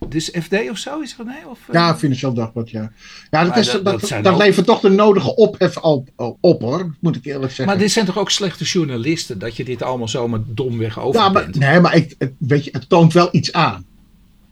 [0.00, 1.00] het is FD of zo?
[1.00, 1.48] Is het nee?
[1.48, 1.74] Of, eh?
[1.74, 2.92] Ja, Financieel Dagblad, ja.
[3.30, 6.08] Ja, dat, is, dat- dat, dat zijn dat ook- levert toch de nodige ophef op,
[6.40, 6.94] op hoor.
[7.00, 7.66] Moet ik eerlijk zeggen.
[7.66, 9.38] Maar dit zijn toch ook slechte journalisten?
[9.38, 12.70] Dat je dit allemaal zomaar domweg over Ja, maar, nee, maar ik, het, weet je,
[12.72, 13.84] het toont wel iets aan.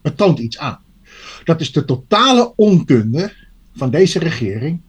[0.03, 0.79] Het toont iets aan.
[1.45, 3.33] Dat is de totale onkunde
[3.75, 4.81] van deze regering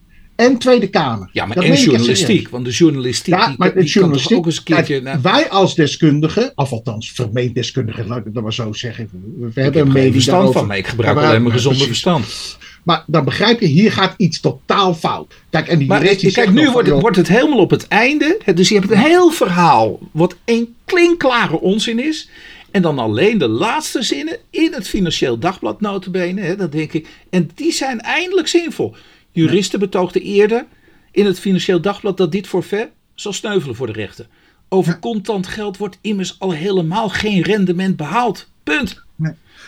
[0.42, 1.28] en Tweede Kamer.
[1.32, 2.48] Ja, maar Dat en journalistiek.
[2.48, 4.36] Want de journalistiek, Ja, die, maar die kan journalistiek.
[4.36, 4.92] ook eens een keertje...
[5.00, 8.72] kijk, nou, wij als deskundigen, of althans vermeend deskundigen, laat ik het dan maar zo
[8.72, 9.08] zeggen.
[9.12, 10.66] We ik hebben heb een mening verstand daarover.
[10.66, 12.00] van, ik gebruik Ja, alleen mijn maar gezonde precies.
[12.02, 12.58] verstand.
[12.82, 15.34] Maar dan begrijp je, hier gaat iets totaal fout.
[15.50, 18.38] Kijk, en die Maar die kijk, nu wordt het, wordt het helemaal op het einde.
[18.54, 22.28] Dus je hebt een heel verhaal wat een klinkklare onzin is.
[22.70, 26.40] En dan alleen de laatste zinnen in het Financieel Dagblad notabene.
[26.40, 27.08] Hè, dat denk ik.
[27.30, 28.94] En die zijn eindelijk zinvol.
[29.32, 30.64] Juristen betoogden eerder
[31.10, 34.26] in het Financieel Dagblad dat dit forfait zal sneuvelen voor de rechter.
[34.68, 38.48] Over contant geld wordt immers al helemaal geen rendement behaald.
[38.62, 39.02] Punt.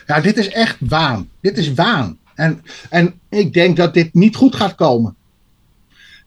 [0.07, 1.29] Ja, dit is echt waan.
[1.41, 2.19] Dit is waan.
[2.35, 5.15] En, en ik denk dat dit niet goed gaat komen.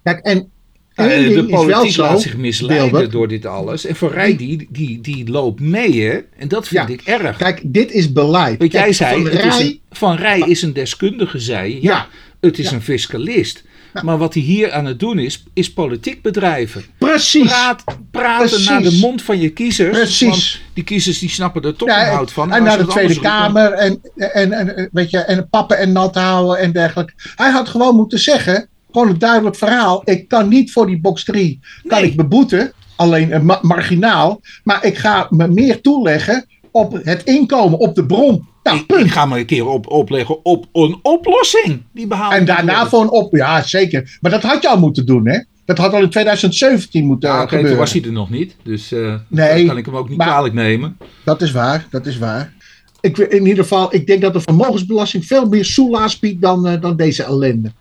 [0.04, 0.50] Kijk, en
[0.96, 3.86] één ding de is wel politiek zo, laat zich misleiden door dit alles.
[3.86, 6.20] En Van Rij die, die, die loopt mee, hè?
[6.38, 6.94] En dat vind Ja.
[6.94, 7.38] ik erg.
[7.38, 8.60] Kijk, dit is beleid.
[8.60, 11.82] Want jij zei, Van het is Rij- een- Van Rij is een deskundige, zei je.
[11.82, 12.08] Ja, Ja.
[12.42, 12.76] Het is Ja.
[12.76, 13.64] een fiscalist.
[14.04, 16.84] Maar wat hij hier aan het doen is, is politiek bedrijven.
[16.98, 17.48] Precies.
[17.48, 18.70] Praat, praten Precies.
[18.70, 19.98] naar de mond van je kiezers.
[19.98, 20.28] Precies.
[20.30, 22.54] Want die kiezers die snappen er toch Ja, een van.
[22.54, 26.58] en naar de Tweede Kamer en, en, en, weet je, en pappen en nat houden
[26.64, 27.14] en dergelijke.
[27.36, 30.02] Hij had gewoon moeten zeggen, gewoon een duidelijk verhaal.
[30.06, 32.10] Ik kan niet voor die box 3, kan Nee.
[32.10, 34.42] ik beboeten, alleen een ma- marginaal.
[34.64, 36.46] Maar ik ga me meer toeleggen
[36.78, 38.48] op het inkomen, op de bron.
[38.64, 39.12] Nou, Ik, ik punt.
[39.12, 43.36] ga me een keer op, opleggen op een oplossing die En daarna voor een op,
[43.36, 44.18] ja zeker.
[44.22, 45.40] Maar dat had je al moeten doen hè.
[45.66, 47.82] Dat had al in 2017 moeten Ja, eh, oké, toen gebeuren.
[47.84, 48.56] was hij er nog niet.
[48.64, 48.90] Dus
[49.28, 50.98] Nee, dat kan ik hem ook niet maar- kwalijk nemen.
[51.26, 52.54] Dat is waar, dat is waar.
[53.02, 56.82] Ik, in ieder geval, ik denk dat de vermogensbelasting veel meer soelaas biedt dan, eh,
[56.82, 57.72] dan deze ellende.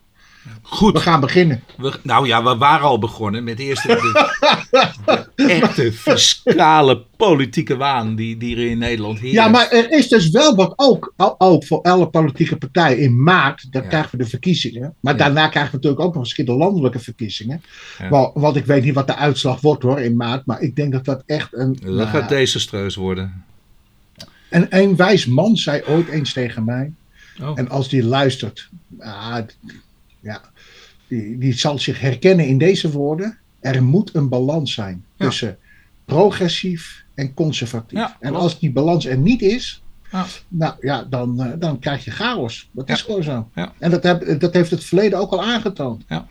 [0.63, 0.93] Goed.
[0.93, 1.63] We gaan beginnen.
[1.77, 4.27] We, nou ja, we waren al begonnen met eerst de,
[5.35, 9.35] de echte fiscale politieke waan die, die er in Nederland heerst.
[9.35, 13.73] Ja, maar er is dus wel wat ook, ook- voor elke politieke partij in maart.
[13.73, 13.89] Dan Ja.
[13.89, 14.95] krijgen we de verkiezingen.
[15.01, 15.19] Maar Ja.
[15.19, 17.63] daarna krijgen we natuurlijk ook nog eens de landelijke verkiezingen.
[18.11, 18.31] Ja.
[18.35, 20.47] Want ik weet niet wat de uitslag wordt hoor in maart.
[20.47, 21.73] Maar ik denk dat dat echt een.
[21.83, 23.45] Dat nou, gaat desastreus worden.
[24.49, 26.93] en een wijs man zei ooit eens tegen mij.
[27.43, 27.53] Oh.
[27.59, 29.57] En als die luistert, ah, d-
[30.27, 30.41] ja,
[31.09, 33.39] die, die zal zich herkennen in deze woorden.
[33.61, 35.27] Er moet een balans zijn Ja.
[35.27, 35.59] tussen
[36.05, 37.99] progressief en conservatief.
[37.99, 40.27] Ja, en als die balans er niet is, Ja.
[40.49, 42.69] nou ja, dan, eh, dan krijg je chaos.
[42.73, 43.49] Dat is gewoon zo.
[43.79, 46.05] En dat, heb, dat heeft het verleden ook al aangetoond.
[46.09, 46.27] Ja.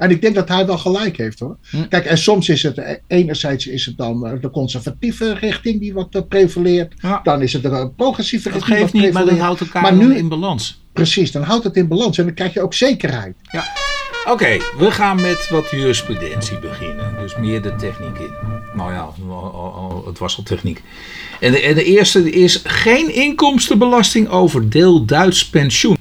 [0.00, 1.56] En ik denk dat hij wel gelijk heeft hoor.
[1.70, 1.88] Hm.
[1.88, 5.92] Kijk, en soms is het, eh, enerzijds is het dan eh, de conservatieve richting die
[5.92, 6.94] wat eh, prevaleert.
[7.00, 7.20] Ja.
[7.22, 9.92] Dan is het de progressieve Dat richting geeft wat niet, maar dat houdt elkaar Maar
[9.92, 10.82] nu- in balans.
[10.92, 13.34] Precies, dan houdt het in balans en dan krijg je ook zekerheid.
[14.28, 17.14] Oké, we gaan met wat jurisprudentie beginnen.
[17.20, 18.30] Dus meer de techniek in.
[18.74, 19.10] Nou ja,
[20.06, 20.82] het was al techniek.
[21.40, 25.96] En de, en de eerste is geen inkomstenbelasting over deel Duits pensioen.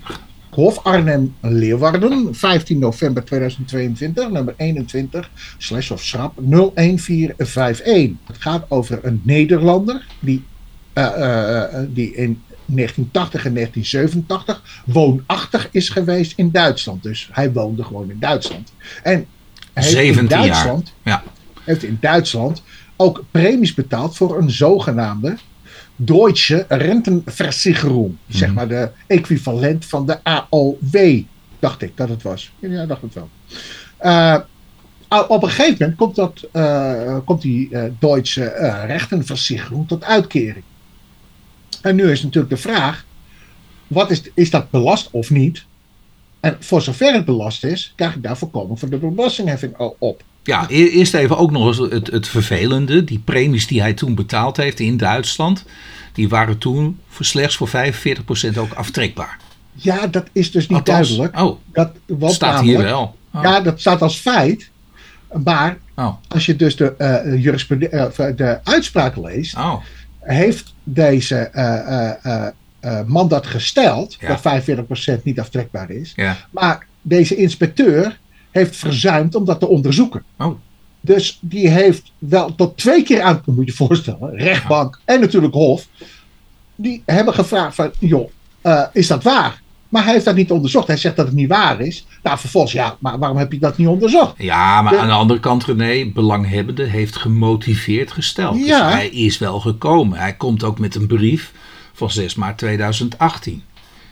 [0.50, 8.18] Hof Arnhem Leeuwarden, 15 november 2022, nummer 21, slash of schrap 01451.
[8.28, 10.44] Het gaat over een Nederlander die,
[10.94, 17.04] eh, eh, eh, die in 1980 en 1987 woonachtig is geweest in Duitsland.
[17.04, 18.74] Dus hij woonde gewoon in Duitsland.
[19.04, 19.26] En
[19.74, 20.48] heeft in 17 jaar.
[20.48, 21.24] Duitsland, Ja.
[21.64, 22.64] heeft in Duitsland
[22.96, 25.38] ook premies betaald voor een zogenaamde
[26.02, 28.16] Deutsche Rentenversicherung.
[28.28, 31.22] Zeg maar de equivalent van de AOW,
[31.60, 32.52] dacht ik dat het was.
[32.60, 33.30] Ja, dacht het wel.
[33.98, 34.40] Eh,
[35.28, 40.64] op een gegeven moment komt, dat, eh, komt die Deutsche eh, Rentenversicherung tot uitkering.
[41.82, 43.06] En nu is natuurlijk de vraag,
[43.88, 45.66] wat is, is dat belast of niet?
[46.40, 50.24] En voor zover het belast is, krijg ik daar voorkomen van de belastingheffing op.
[50.50, 53.04] Ja, e- eerst even ook nog eens het, het vervelende.
[53.04, 55.66] Die premies die hij toen betaald heeft in Duitsland.
[56.14, 57.70] Die waren toen voor slechts voor
[58.54, 59.38] 45% ook aftrekbaar.
[59.74, 61.42] Ja, dat is dus niet Althans, duidelijk.
[61.42, 63.16] Oh, Dat, wat staat hier wel.
[63.34, 63.44] Oh.
[63.44, 64.70] Ja, dat staat als feit.
[65.44, 66.16] Maar Oh.
[66.28, 69.76] als je dus de, eh eh, eh, de uitspraak leest, Oh.
[70.20, 74.28] heeft deze eh, man dat gesteld, Ja.
[74.28, 76.14] dat 45% niet aftrekbaar is.
[76.16, 76.38] Ja.
[76.52, 78.18] Maar deze inspecteur
[78.60, 80.24] heeft verzuimd om dat te onderzoeken.
[80.38, 80.56] Oh.
[81.02, 85.54] Dus die heeft wel tot twee keer aan, moet je je voorstellen, rechtbank en natuurlijk
[85.54, 85.88] Hof,
[86.76, 88.30] die hebben gevraagd van, joh,
[88.62, 89.62] eh, is dat waar?
[89.90, 90.88] Maar hij heeft dat niet onderzocht.
[90.88, 92.06] Hij zegt dat het niet waar is.
[92.24, 94.34] Nou, vervolgens, ja, maar waarom heb je dat niet onderzocht?
[94.38, 98.58] Ja, maar aan de andere kant, René, belanghebbende heeft gemotiveerd gesteld.
[98.58, 98.90] Dus Ja.
[98.90, 100.18] hij is wel gekomen.
[100.18, 101.52] Hij komt ook met een brief
[101.94, 103.64] van 6 maart 2018.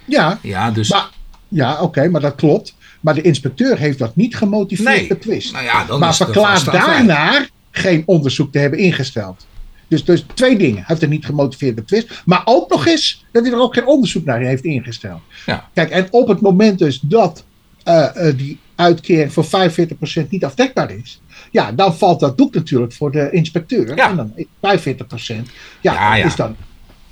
[0.05, 0.89] Ja, Ja, dus...
[0.89, 1.09] maar,
[1.47, 2.75] ja oké, maar dat klopt.
[3.01, 5.51] Maar de inspecteur heeft dat niet gemotiveerd nee, betwist.
[5.53, 7.07] nou ja, dan maar het verklaart vast aan feit.
[7.07, 9.47] daarna geen onderzoek te hebben ingesteld.
[9.87, 10.75] Dus, dus twee dingen.
[10.75, 12.21] Hij heeft er niet gemotiveerd betwist.
[12.25, 15.21] Maar ook nog eens dat hij er ook geen onderzoek naar heeft ingesteld.
[15.45, 15.69] Ja.
[15.73, 17.43] Kijk, en op het moment dus dat
[17.83, 21.21] eh, eh, die uitkering voor 45% niet afdekbaar is.
[21.51, 23.95] Ja, dan valt dat doek natuurlijk voor de inspecteur.
[23.95, 24.09] Ja.
[24.09, 25.49] En dan 45%.
[25.81, 26.25] Ja, Ja, ja.
[26.25, 26.55] is dan.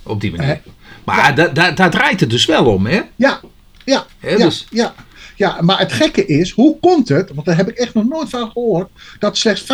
[0.04, 0.62] Op die manier.
[1.04, 3.02] Maar da- da- daar draait het dus wel om, hè?
[3.15, 3.39] Ja,
[3.86, 4.93] ja, ja, dus- ja.
[5.36, 8.30] Ja, maar het gekke is, hoe komt het, want daar heb ik echt nog nooit
[8.30, 9.65] van gehoord, dat slechts 45%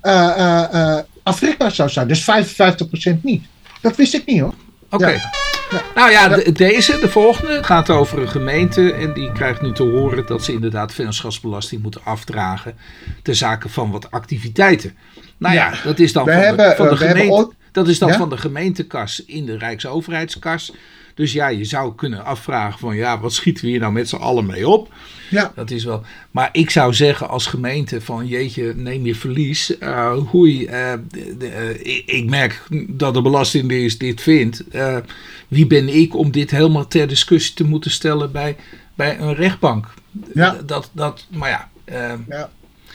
[0.00, 2.08] eh eh eh afrekbaar zou zijn.
[2.08, 3.44] Dus 55% niet.
[3.80, 4.54] Dat wist ik niet hoor.
[4.90, 5.08] Oké.
[5.08, 5.30] Ja.
[5.70, 5.82] Ja.
[5.94, 8.92] Nou ja, de- deze, de volgende, gaat over een gemeente.
[8.92, 12.74] En die krijgt nu te horen dat ze inderdaad vennootschapsbelasting moeten afdragen.
[13.22, 14.96] Ter zake van wat activiteiten.
[15.38, 15.78] Nou ja, Ja.
[15.84, 17.52] dat is dan We van, hebben, de, van eh, gemeente.
[17.72, 20.72] Dat is dan van de gemeentekas in de Rijksoverheidskas.
[21.18, 24.16] Dus ja, je zou kunnen afvragen van ja, wat schieten we hier nou met z'n
[24.16, 24.92] allen mee op?
[25.30, 26.02] Ja, Dat is wel.
[26.30, 29.78] Maar ik zou zeggen als gemeente van jeetje, neem je verlies.
[29.78, 34.64] Eh hoei, eh, de- de- eh, ik, merk dat de Belastingdienst dit vindt.
[35.48, 38.56] Wie ben ik om dit helemaal ter discussie te moeten stellen bij,
[38.94, 39.86] bij een rechtbank?
[40.34, 40.56] Ja.
[40.66, 41.68] Dat, dat, maar ja.
[42.28, 42.48] ja,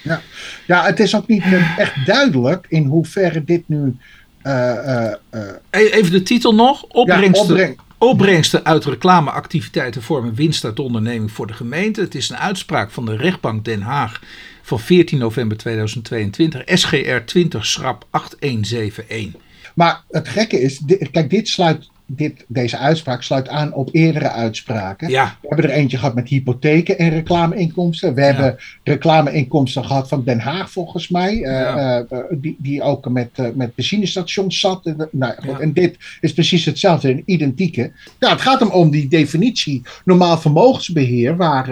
[0.03, 0.21] ja.
[0.67, 1.43] ja, het is ook niet
[1.77, 3.95] echt duidelijk in hoeverre dit nu.
[4.43, 6.83] e- even de titel nog.
[6.83, 12.01] Opbrengsten, opbreng- opbrengsten uit reclameactiviteiten vormen winst uit de onderneming voor de gemeente.
[12.01, 14.21] Het is een uitspraak van de rechtbank Den Haag
[14.61, 16.61] van 14 november 2022.
[16.65, 19.41] SGR 20 schrap 8171.
[19.75, 25.10] Maar het gekke is, kijk, dit sluit, dit, deze uitspraak sluit aan op eerdere uitspraken.
[25.10, 28.13] Ja, We hebben er eentje gehad met hypotheken en reclameinkomsten.
[28.13, 28.28] We Ja.
[28.28, 31.32] hebben reclameinkomsten gehad van Den Haag, volgens mij.
[31.34, 31.76] eh, Ja.
[31.76, 34.86] eh, eh, die, die ook met, met benzinestations zat.
[34.86, 35.60] En, nou, goed, Ja.
[35.60, 37.91] en dit is precies hetzelfde, een identieke.
[38.19, 41.67] Nou, het gaat hem om die definitie normaal vermogensbeheer, waar,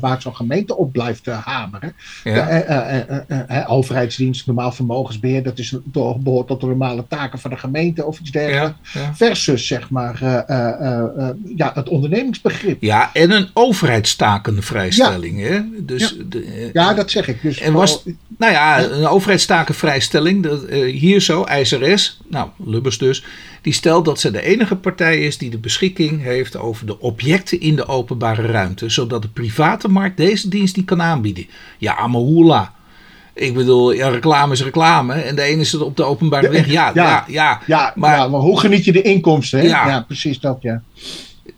[0.00, 1.92] waar zo'n gemeente op blijft hameren.
[2.24, 3.64] ja.
[3.68, 5.76] Overheidsdienst, normaal vermogensbeheer, dat is,
[6.18, 8.92] behoort tot de normale taken van de gemeente of iets dergelijks.
[8.92, 9.14] ja, ja.
[9.14, 12.82] Versus, zeg maar, eh, eh, eh, ja, het ondernemingsbegrip.
[12.82, 15.40] Ja, en een overheidstakenvrijstelling.
[15.40, 15.60] Hè?
[15.80, 17.42] Dus de, eh, Ja, dat zeg ik.
[17.42, 18.02] Dus En was-
[18.38, 20.42] Nou ja, een overheidstakenvrijstelling.
[20.42, 23.24] Dat, hier zo, IJzeres, nou, Lubbers dus.
[23.62, 27.60] Die stelt dat ze de enige partij is die de beschikking heeft over de objecten
[27.60, 28.88] in de openbare ruimte.
[28.88, 31.46] Zodat de private markt deze dienst niet kan aanbieden.
[31.78, 32.73] Ja, maar hoela.
[33.34, 35.14] Ik bedoel, ja, reclame is reclame.
[35.14, 36.66] En de ene is het op de openbare weg.
[36.66, 37.24] Ja, ja, Ja.
[37.28, 37.60] ja.
[37.66, 39.58] ja, maar- maar, maar hoe geniet je de inkomsten?
[39.58, 39.66] Hè?
[39.66, 40.00] Ja.
[40.06, 40.82] Precies dat, ja.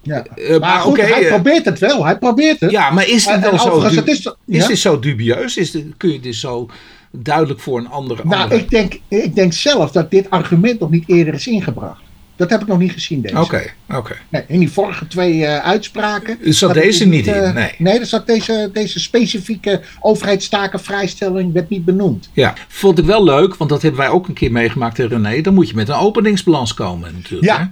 [0.03, 0.25] ja.
[0.25, 2.05] Eh, maar maar goed, hij eh, probeert het wel.
[2.05, 2.71] Hij probeert het.
[2.71, 5.57] ja, maar is dit dan zo, het is, is dit zo dubieus?
[5.57, 6.69] Is dit, kun je dit zo
[7.11, 8.23] duidelijk voor een andere...
[8.25, 8.61] Nou, andere...
[8.61, 12.01] ik denk, ik denk zelf dat dit argument nog niet eerder is ingebracht.
[12.37, 13.41] Dat heb ik nog niet gezien, deze.
[13.41, 13.63] Oké,
[13.95, 14.17] oké.
[14.29, 16.39] Nee, in die vorige twee eh, uitspraken.
[16.43, 17.33] Zat deze niet in?
[17.35, 17.75] eh, Nee.
[17.79, 22.31] Nee, er zat deze, deze specifieke overheidstakenvrijstelling werd niet benoemd.
[22.33, 25.41] Ja, vond ik wel leuk, want dat hebben wij ook een keer meegemaakt in René.
[25.41, 27.45] Dan moet je met een openingsbalans komen natuurlijk.
[27.53, 27.59] Ja.
[27.59, 27.65] Hè?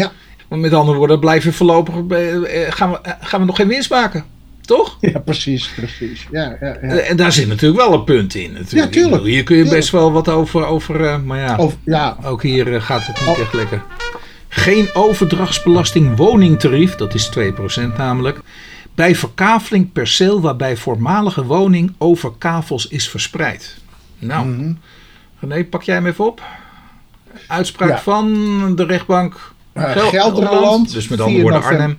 [0.00, 0.12] Ja.
[0.48, 3.90] Want met andere woorden, blijf je voorlopig, eh, gaan, we, gaan we nog geen winst
[3.90, 4.24] maken.
[4.60, 4.96] Toch?
[5.00, 6.26] Ja, precies, precies.
[6.30, 6.88] Ja, ja, ja.
[6.98, 8.52] En daar zit natuurlijk wel een punt in.
[8.52, 8.94] Natuurlijk.
[8.94, 9.24] Ja, tuurlijk.
[9.24, 9.70] Hier kun je Tuurlijk.
[9.70, 13.38] best wel wat over, over maar ja, Of, ja, ook hier gaat het niet Oh.
[13.38, 13.82] echt lekker.
[14.52, 18.40] Geen overdrachtsbelasting woningtarief, dat is 2% namelijk.
[18.94, 23.76] Bij verkaveling perceel waarbij voormalige woning over kavels is verspreid.
[24.18, 24.72] Nou, mhm.
[25.40, 26.42] René, pak jij hem even op.
[27.46, 28.00] Uitspraak Ja.
[28.00, 31.86] van de rechtbank Gel- Gelderland, Dus met 4 andere woorden november.
[31.86, 31.98] Arnhem.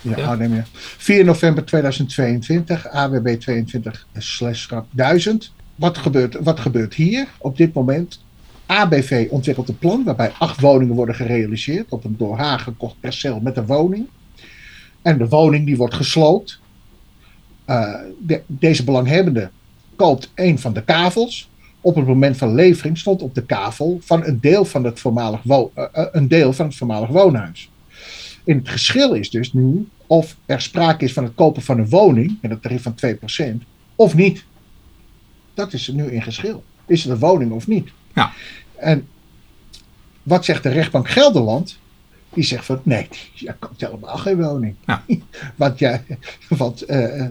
[0.00, 0.26] Ja, Ja.
[0.26, 0.64] Arnhem, ja.
[0.96, 5.52] 4 november 2022, AWB 22 slash 1000.
[5.74, 8.24] Wat gebeurt, wat gebeurt hier op dit moment?
[8.66, 13.40] ABV ontwikkelt een plan waarbij acht woningen worden gerealiseerd op een door haar gekocht perceel
[13.40, 14.06] met een woning.
[15.02, 16.60] En de woning die wordt gesloopt.
[17.64, 17.94] Eh,
[18.26, 19.50] de- deze belanghebbende
[19.96, 21.48] koopt een van de kavels.
[21.80, 25.40] Op het moment van levering stond op de kavel van een deel van het voormalig,
[25.46, 27.70] eh, eh, een deel van het voormalig woonhuis.
[28.44, 31.88] In het geschil is dus nu of er sprake is van het kopen van een
[31.88, 33.62] woning met een tarief van 2%
[33.94, 34.44] of niet.
[35.54, 36.64] Dat is er nu in geschil.
[36.86, 37.88] Is het een woning of niet?
[38.16, 38.32] Ja.
[38.76, 39.08] En
[40.22, 41.78] wat zegt de rechtbank Gelderland?
[42.34, 44.74] Die zegt van nee, je koopt helemaal geen woning.
[44.86, 45.04] Ja.
[45.56, 46.02] want ja,
[46.48, 47.24] want eh,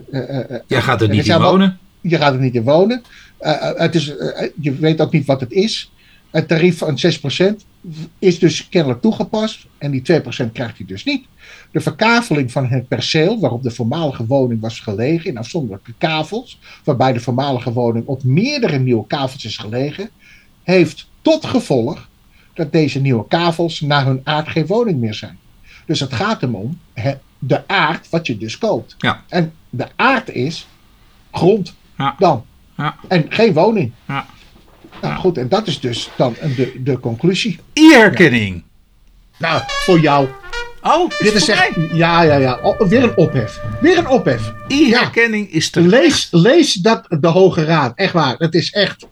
[0.66, 1.78] Jij gaat er niet in wonen.
[2.00, 3.02] je gaat er niet in wonen.
[3.76, 4.04] Het is,
[4.60, 5.90] je weet ook niet wat het is.
[6.30, 6.98] Het tarief van
[7.52, 7.54] 6%
[8.18, 9.66] is dus kennelijk toegepast.
[9.78, 11.26] En die 2% krijgt hij dus niet.
[11.70, 17.12] De verkaveling van het perceel waarop de voormalige woning was gelegen in afzonderlijke kavels, waarbij
[17.12, 20.10] de voormalige woning op meerdere nieuwe kavels is gelegen,
[20.66, 22.08] heeft tot gevolg
[22.54, 25.38] dat deze nieuwe kavels naar hun aard geen woning meer zijn.
[25.86, 26.78] Dus het gaat hem om
[27.38, 28.94] de aard wat je dus koopt.
[28.98, 29.22] Ja.
[29.28, 30.66] En de aard is
[31.32, 32.14] grond Ja.
[32.18, 32.44] dan.
[32.76, 32.96] Ja.
[33.08, 33.92] En geen woning.
[34.08, 34.26] Ja.
[35.02, 37.58] Nou goed, en dat is dus dan de, de conclusie.
[37.72, 38.62] E-herkenning.
[39.38, 40.28] Nou, voor jou.
[40.82, 41.76] Oh, Dit is echt.
[41.76, 41.88] mij.
[41.92, 42.58] Ja, ja, ja.
[42.62, 43.60] Oh, weer een ophef.
[43.80, 44.52] Weer een ophef.
[44.68, 47.92] E-herkenning is te Lees, lees dat de Hoge Raad.
[47.98, 48.34] Echt waar.
[48.38, 49.06] Het is echt.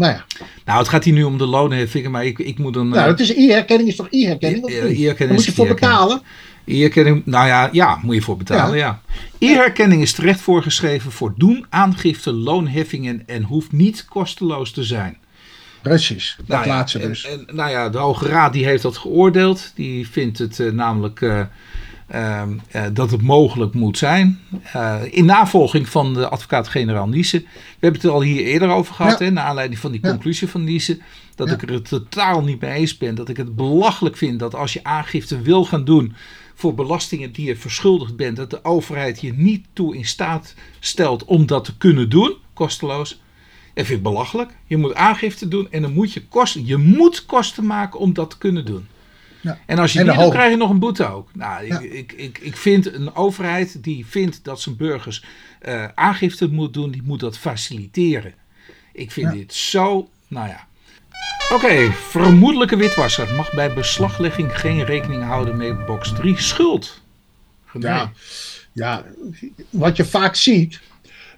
[0.00, 0.24] Nou ja.
[0.64, 2.88] Nou, het gaat hier nu om de loonheffingen, maar ik, ik moet een...
[2.88, 6.22] Nou, eh, het is e-herkenning, is toch Daar moet je voor betalen.
[6.64, 9.02] E-herkenning, nou ja, ja, moet je voor betalen, ja.
[9.38, 15.16] E-herkenning is terecht voorgeschreven voor doen aangifte loonheffingen en hoeft niet kosteloos te zijn.
[15.82, 16.34] Precies.
[16.38, 17.26] Dat Nou ja, laatste en- dus.
[17.26, 19.72] En, nou ja, de Hoge Raad die heeft dat geoordeeld.
[19.74, 21.46] Die vindt het eh, namelijk eh, eh,
[22.92, 24.40] dat het mogelijk moet zijn.
[24.72, 27.40] Eh, in navolging van de advocaat-generaal Niesen.
[27.40, 27.46] We
[27.80, 29.24] hebben het er al hier eerder over gehad, Ja.
[29.24, 30.08] hè, naar aanleiding van die Ja.
[30.10, 31.00] conclusie van Niesen.
[31.34, 31.54] Dat Ja.
[31.54, 33.14] ik er totaal niet mee eens ben.
[33.14, 36.14] Dat ik het belachelijk vind dat als je aangifte wil gaan doen
[36.54, 41.24] voor belastingen die je verschuldigd bent, dat de overheid je niet toe in staat stelt
[41.24, 43.20] om dat te kunnen doen, kosteloos.
[43.74, 44.50] Ik vind het belachelijk.
[44.66, 46.66] Je moet aangifte doen en dan moet je kosten.
[46.66, 48.86] Je moet kosten maken om dat te kunnen doen.
[49.40, 49.58] Ja.
[49.66, 51.28] En als je En niet doet, krijg je nog een boete ook.
[51.34, 51.78] Nou, Ja.
[51.80, 55.24] ik, ik, ik, ik vind een overheid die vindt dat zijn burgers
[55.60, 58.34] eh, aangifte moet doen, die moet dat faciliteren.
[58.92, 59.36] Ik vind Ja.
[59.36, 60.68] dit zo, nou ja.
[61.54, 67.02] Oké, vermoedelijke witwasser mag bij beslaglegging geen rekening houden met box 3 schuld.
[67.78, 68.12] Ja,
[68.72, 69.04] ja,
[69.70, 70.80] wat je vaak ziet,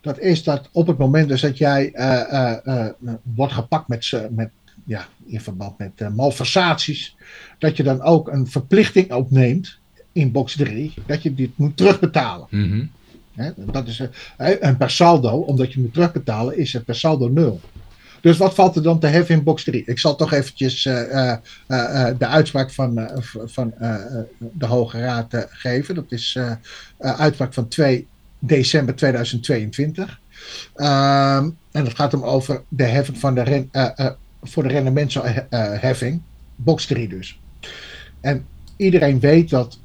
[0.00, 2.88] dat is dat op het moment dus dat jij eh, eh,
[3.22, 4.50] wordt gepakt met, met
[4.92, 7.16] ja, in verband met eh, malversaties,
[7.58, 9.78] dat je dan ook een verplichting opneemt
[10.12, 12.46] in box 3, dat je dit moet terugbetalen.
[12.50, 12.84] Mhm.
[13.34, 13.50] Hè?
[13.56, 14.02] Dat is,
[14.36, 17.60] eh, en per saldo, omdat je moet terugbetalen, is het per saldo nul.
[18.20, 19.82] Dus wat valt er dan te heffen in box 3?
[19.86, 21.36] Ik zal toch eventjes eh,
[22.18, 23.10] de uitspraak van,
[23.44, 23.74] van
[24.38, 25.94] de Hoge Raad geven.
[25.94, 26.38] Dat is
[26.98, 28.06] uitspraak van 2
[28.38, 30.20] december 2022.
[30.74, 33.70] Ehm, en dat gaat hem over de heffing van de ren,
[34.42, 36.20] voor de rendementsheffing.
[36.56, 37.38] box 3 dus.
[38.20, 39.78] En iedereen weet dat,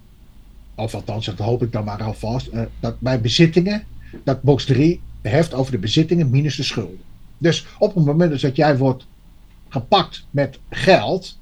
[0.76, 3.84] of althans dat hoop ik dan maar alvast, eh, dat bij bezittingen,
[4.24, 7.00] dat box 3 heft over de bezittingen minus de schulden.
[7.38, 9.08] Dus op het moment dat jij wordt
[9.70, 11.38] gepakt met geld,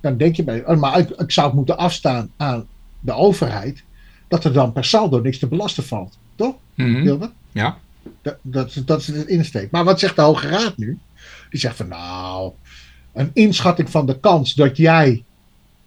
[0.00, 2.66] dan denk je bij, oh, maar ik, ik zou het moeten afstaan aan
[3.00, 3.82] de overheid,
[4.28, 6.18] dat er dan per saldo niks te belasten valt.
[6.34, 6.54] Toch.
[7.02, 7.32] Wilbert?
[7.52, 7.78] Ja.
[8.22, 9.70] Dat, dat, is- dat is de insteek.
[9.70, 10.98] Maar wat zegt de Hoge Raad nu?
[11.50, 12.52] Die zegt van nou,
[13.12, 15.24] een inschatting van de kans dat jij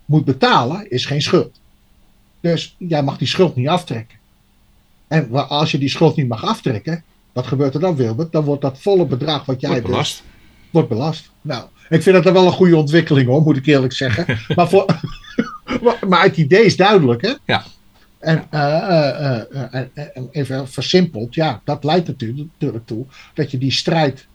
[0.06, 1.60] moet betalen is geen schuld.
[2.41, 4.17] Dus jij mag die schuld niet aftrekken.
[5.08, 8.32] En als je die schuld niet mag aftrekken, wat gebeurt er dan Wilbert?
[8.32, 10.24] Dan wordt dat volle bedrag wat jij Wordt dus- belast.
[10.69, 11.32] wordt belast.
[11.41, 14.39] Nou, ik vind dat wel een goede ontwikkeling hoor, moet ik eerlijk zeggen.
[14.56, 14.86] maar, voor,
[16.08, 17.34] maar- het idee is duidelijk, hè?
[17.45, 17.63] Ja.
[18.19, 23.58] En eh, eh, eh, eh, even versimpeld, ja, dat leidt natuurlijk, natuurlijk toe dat je
[23.58, 24.28] die strijd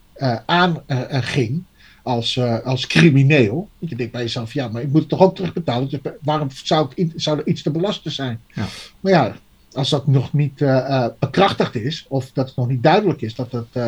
[0.47, 1.63] aanging
[2.03, 3.69] als, eh, als crimineel.
[3.79, 5.89] Want je denkt bij jezelf, ja, maar ik moet het toch ook terugbetalen.
[5.89, 8.41] Dus waarom zou, ik, zou er iets te belasten zijn?
[8.55, 8.65] Ja.
[9.01, 9.35] Maar ja,
[9.73, 13.35] als dat nog niet eh, eh, bekrachtigd is, of dat het nog niet duidelijk is
[13.35, 13.67] dat het.
[13.73, 13.83] eh,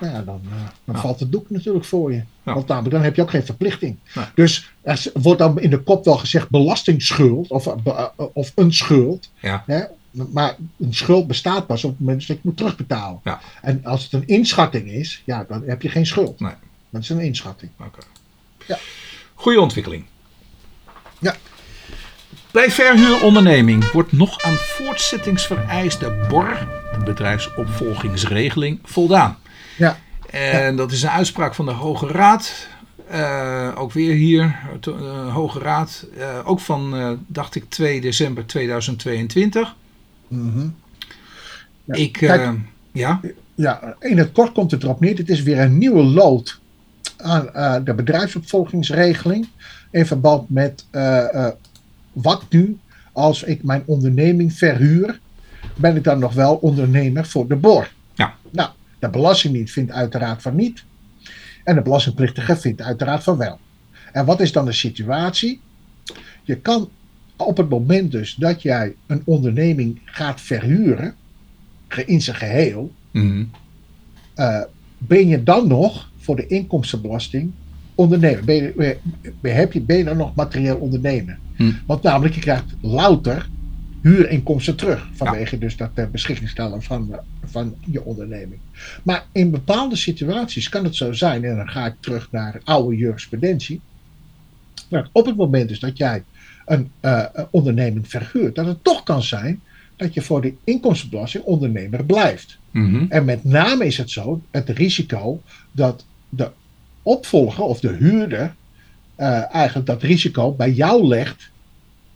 [0.00, 0.50] nou ja, dan, eh,
[0.84, 1.00] dan Ja.
[1.00, 2.22] valt het doek natuurlijk voor je.
[2.42, 2.54] Ja.
[2.54, 3.96] Want namelijk, dan heb je ook geen verplichting.
[4.14, 4.24] Nee.
[4.34, 8.72] Dus er wordt dan in de kop wel gezegd belastingsschuld of, eh, eh, of een
[8.72, 9.30] schuld.
[9.40, 9.62] Ja.
[9.66, 9.82] Hè?
[10.32, 13.20] Maar een schuld bestaat pas op het moment dat je moet terugbetalen.
[13.24, 13.40] Ja.
[13.62, 16.40] En als het een inschatting is, ja, dan heb je geen schuld.
[16.40, 16.52] Nee.
[16.90, 17.70] Dat is een inschatting.
[17.78, 17.98] Oké.
[18.66, 18.78] Ja.
[19.34, 20.04] Goede ontwikkeling.
[21.18, 21.36] Ja.
[22.50, 26.66] Bij verhuuronderneming wordt nog aan voortzettingsvereiste BOR,
[26.98, 29.38] de bedrijfsopvolgingsregeling, voldaan.
[29.76, 29.98] Ja.
[30.30, 32.68] En dat is een uitspraak van de Hoge Raad.
[33.08, 36.06] Eh, ook weer hier, de eh, Hoge Raad.
[36.18, 39.74] eh, ook van, dacht ik, 2 december 2022.
[40.28, 40.66] Mhm.
[41.84, 42.52] Ja, Ik, kijk- eh,
[42.92, 43.20] ja,
[43.54, 45.16] Ja, in het kort komt het erop neer.
[45.16, 46.60] Dit is weer een nieuwe lood
[47.16, 49.48] aan eh, de bedrijfsopvolgingsregeling.
[49.90, 51.48] In verband met eh,
[52.12, 52.78] wat nu
[53.12, 55.20] als ik mijn onderneming verhuur,
[55.74, 57.90] ben ik dan nog wel ondernemer voor de BOR?
[58.14, 58.34] Ja.
[58.50, 60.84] Nou, de Belastingdienst vindt uiteraard van niet.
[61.64, 63.58] En de belastingplichtige vindt uiteraard van wel.
[64.12, 65.60] En wat is dan de situatie?
[66.42, 66.88] Je kan
[67.38, 71.14] op het moment dus dat jij een onderneming gaat verhuren,
[72.06, 73.44] in zijn geheel, mhm,
[74.34, 74.60] eh,
[74.98, 77.50] ben je dan nog voor de inkomstenbelasting
[77.94, 78.44] ondernemer?
[78.44, 78.98] Ben je, ben
[79.42, 81.38] je- heb je, ben je dan nog materieel ondernemer?
[81.56, 81.72] Hm.
[81.86, 83.48] Want namelijk, je krijgt louter
[84.02, 85.08] huurinkomsten terug.
[85.12, 88.60] Vanwege dus dat uh, beschikking stellen van, eh, van je onderneming.
[89.02, 92.96] Maar in bepaalde situaties kan het zo zijn, en dan ga ik terug naar oude
[92.96, 93.80] jurisprudentie.
[94.88, 96.22] Dat op het moment dus dat jij
[96.70, 99.60] een eh, een onderneming verhuurt, dat het toch kan zijn
[99.96, 102.58] dat je voor de inkomstenbelasting ondernemer blijft.
[102.70, 103.04] mhm.
[103.08, 106.50] En met name is het zo, het risico dat de
[107.02, 108.54] opvolger of de huurder
[109.14, 111.50] eh, eigenlijk dat risico bij jou legt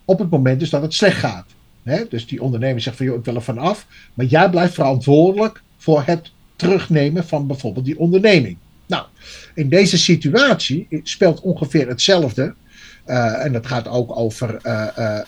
[0.04, 1.46] op het moment dus dat het slecht gaat.
[1.82, 2.04] Hè?
[2.08, 6.02] Dus die ondernemer zegt van joh, ik wil er vanaf, maar jij blijft verantwoordelijk voor
[6.06, 8.56] het terugnemen van bijvoorbeeld die onderneming.
[8.86, 9.04] Nou,
[9.54, 12.54] in deze situatie speelt ongeveer hetzelfde.
[13.04, 15.24] Eh, en dat gaat ook over eh, eh,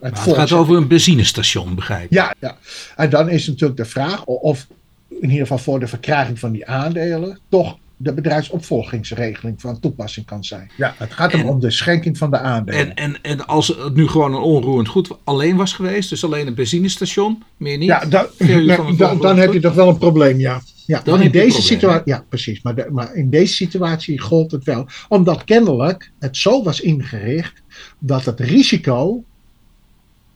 [0.00, 2.12] het het gaat over een benzinestation, begrijp ik.
[2.12, 2.56] Ja, ja.
[2.96, 4.66] En dan is natuurlijk de vraag of
[5.08, 10.44] in ieder geval voor de verkrijging van die aandelen toch de bedrijfsopvolgingsregeling van toepassing kan
[10.44, 10.70] zijn.
[10.76, 12.80] Ja, het gaat En- om de schenking van de aandelen.
[12.80, 16.46] En, en, en als het nu gewoon een onroerend goed alleen was geweest, dus alleen
[16.46, 17.88] een benzinestation, meer niet.
[17.88, 20.60] ja, dan, dan, heb je toch wel een probleem, ja.
[20.86, 22.62] ja Dan in deze situatie, ja, precies.
[22.62, 24.86] Maar, de- maar in deze situatie gold het wel.
[25.08, 27.62] Omdat kennelijk het zo was ingericht
[27.98, 29.24] dat het risico,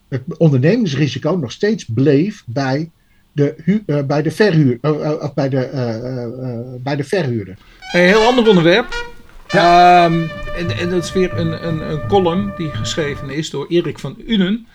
[0.09, 2.91] het ondernemingsrisico, nog steeds bleef bij
[3.39, 7.57] de, hu- eh, bij de, verhuur, eh, eh, of bij de, bij de verhuurder.
[7.91, 9.07] Een heel ander onderwerp.
[9.47, 10.21] Ehm,
[10.57, 14.21] en, en dat is weer een, een, een column die geschreven is door Erik van
[14.27, 14.67] Unen.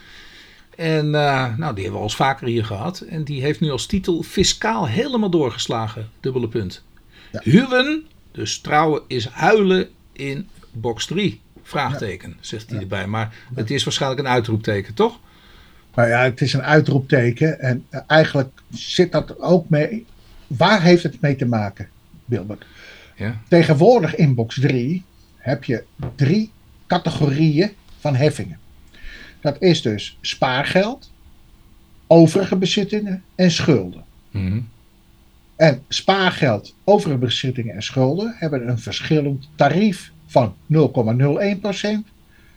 [0.76, 3.00] En nou, die hebben we al eens vaker hier gehad.
[3.00, 6.10] En die heeft nu als titel Fiscaal helemaal doorgeslagen.
[6.20, 6.84] Dubbele punt.
[7.32, 7.40] Ja.
[7.42, 11.40] Huwen, dus trouwen, is huilen in box 3.
[11.62, 13.06] Vraagteken, zegt hij erbij.
[13.06, 15.18] Maar het is waarschijnlijk een uitroepteken, toch?
[15.94, 17.60] Maar ja, het is een uitroepteken.
[17.60, 20.06] En eigenlijk zit dat ook mee.
[20.46, 21.88] Waar heeft het mee te maken,
[22.24, 22.66] Wilbert?
[23.16, 23.40] Ja.
[23.48, 25.02] Tegenwoordig in box 3
[25.36, 25.84] heb je
[26.14, 26.50] drie
[26.86, 28.58] categorieën van heffingen.
[29.40, 31.10] Dat is dus spaargeld,
[32.06, 34.04] overige bezittingen en schulden.
[34.30, 34.60] Mhm.
[35.56, 42.08] En spaargeld, overige bezittingen en schulden hebben een verschillend tarief van 0,01%,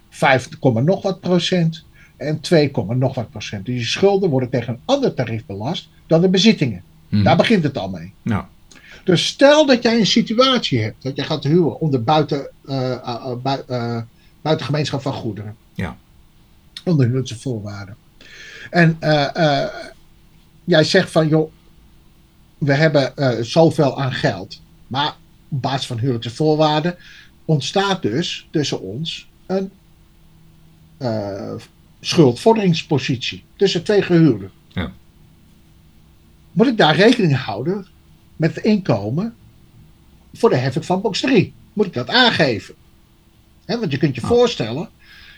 [0.09, 1.85] 5, nog wat procent
[2.17, 3.65] en 2, nog wat procent.
[3.65, 6.83] Dus die schulden worden tegen een ander tarief belast dan de bezittingen.
[7.09, 7.23] Mhm.
[7.23, 8.13] Daar begint het al mee.
[8.21, 8.43] Nou,
[9.03, 12.99] Dus stel dat jij een situatie hebt dat je gaat huwen onder buiten, eh, eh,
[13.07, 14.01] eh, bui- eh,
[14.41, 15.55] buitengemeenschap van goederen.
[15.73, 15.97] Ja.
[16.83, 17.95] Onder huwelijkse voorwaarden.
[18.69, 18.97] En
[20.63, 21.51] jij zegt van joh,
[22.57, 23.13] we hebben
[23.45, 24.61] zoveel aan geld.
[24.87, 25.15] Maar
[25.49, 26.95] op basis van huwelijkse voorwaarden
[27.45, 29.71] ontstaat dus tussen ons een
[30.97, 31.53] eh,
[32.01, 34.51] schuldvorderingspositie tussen twee gehuwden.
[34.67, 34.91] Ja.
[36.51, 37.85] Moet ik daar rekening houden
[38.35, 39.33] met het inkomen
[40.33, 41.53] voor de heffing van box 3?
[41.73, 42.75] Moet ik dat aangeven?
[43.65, 44.27] Want je kunt je Ah.
[44.27, 44.89] voorstellen,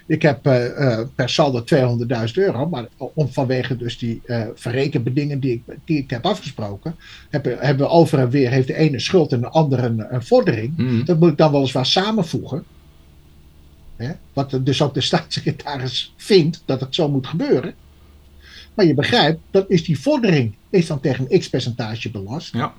[0.07, 5.39] ik heb eh, eh, per saldo 200.000 euro, maar om vanwege dus die eh verrekenbedingen
[5.39, 6.95] die ik, die ik heb afgesproken,
[7.29, 10.23] hebben, hebben we over en weer heeft de ene schuld en de andere een, een
[10.23, 10.77] vordering.
[10.77, 11.05] mhm.
[11.05, 12.63] Dat moet ik dan weliswaar samenvoegen.
[13.99, 14.11] Hè?
[14.33, 17.73] Wat dus ook de staatssecretaris vindt dat het zo moet gebeuren.
[18.73, 22.53] Maar je begrijpt, dat is die vordering is dan tegen een x percentage belast.
[22.53, 22.73] ja.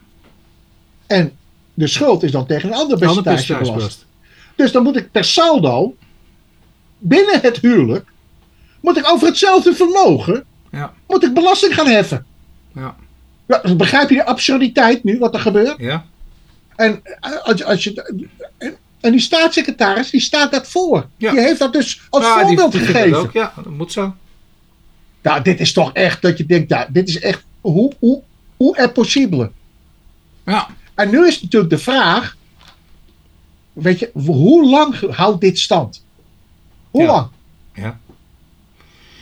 [1.07, 1.33] En
[1.75, 3.73] de schuld is dan tegen een ander Ander percentage belast.
[3.75, 4.07] belast.
[4.57, 5.97] Dus dan moet ik per saldo,
[6.99, 8.09] binnen het huwelijk,
[8.81, 10.95] moet ik over hetzelfde vermogen, Ja.
[11.07, 12.27] moet ik belasting gaan heffen.
[12.75, 12.97] Ja.
[13.47, 15.75] Ja, begrijp je de absurditeit nu, wat er gebeurt?
[15.79, 16.05] Ja.
[16.77, 18.29] En eh, als, als je,
[19.01, 21.09] en, die staatssecretaris, die staat dat voor.
[21.17, 21.31] Ja.
[21.31, 23.19] Die heeft dat dus als Ja, voorbeeld die dat gegeven.
[23.19, 23.33] ook.
[23.33, 24.15] Ja, dat moet zo.
[25.23, 28.23] Nou, dit is toch echt dat je denkt, nou, dit is echt, hoe, hoe,
[28.57, 29.51] hoe er possible?
[30.47, 30.69] Ja.
[30.95, 32.37] En nu is natuurlijk de vraag,
[33.73, 36.05] weet je, hoe lang houdt dit stand?
[36.91, 37.07] Hoe Ja.
[37.13, 37.29] lang?
[37.75, 37.99] Ja.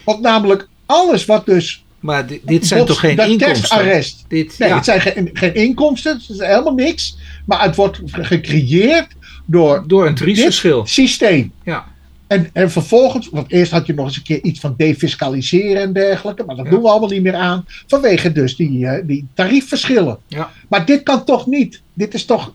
[0.05, 1.83] Want namelijk alles wat dus...
[2.01, 3.53] Maar di- dit zijn toch geen dat inkomsten?
[3.61, 4.25] kerstarrest.
[4.29, 4.75] Dit, Nee, ja.
[4.77, 7.17] het zijn geen, geen inkomsten, het is helemaal niks.
[7.47, 9.07] Maar het wordt gecreëerd
[9.51, 10.79] door Door een triestverschil.
[10.83, 11.53] dit systeem.
[11.65, 11.85] Ja.
[12.27, 15.93] En, en vervolgens, want eerst had je nog eens een keer iets van defiscaliseren en
[15.93, 16.45] dergelijke.
[16.45, 16.71] Maar dat Ja.
[16.71, 17.65] doen we allemaal niet meer aan.
[17.87, 20.19] Vanwege dus die, eh, die tariefverschillen.
[20.27, 20.51] Ja.
[20.69, 21.81] Maar dit kan toch niet.
[21.95, 22.53] Dit is toch.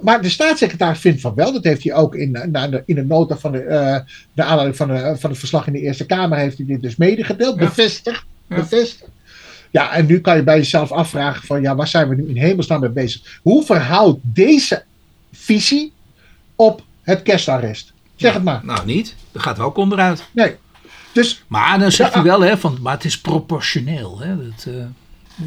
[0.00, 1.52] Maar de staatssecretaris vindt van wel.
[1.52, 3.98] Dat heeft hij ook in, na de, in de nota van de, eh
[4.32, 6.38] de aanleiding van, de, van het verslag in de Eerste Kamer.
[6.38, 7.58] Heeft hij dit dus medegedeeld.
[7.58, 7.66] Ja.
[7.66, 8.24] Bevestigd.
[8.48, 8.56] Ja.
[8.56, 9.10] Bevestigd.
[9.70, 12.36] Ja, en nu kan je bij jezelf afvragen van ja, waar zijn we nu in
[12.36, 13.38] hemelsnaam mee bezig?
[13.42, 14.82] Hoe verhoudt deze
[15.32, 15.92] visie
[16.60, 17.92] op het kerstarrest?
[18.16, 18.60] Zeg het maar.
[18.62, 19.14] Nou, niet.
[19.32, 20.24] Dat gaat ook onderuit.
[20.32, 20.56] Nee.
[21.12, 22.20] Dus Maar dan zegt Ja.
[22.20, 24.18] hij wel, hè, van, maar het is proportioneel.
[24.20, 24.74] Hè, dat, eh,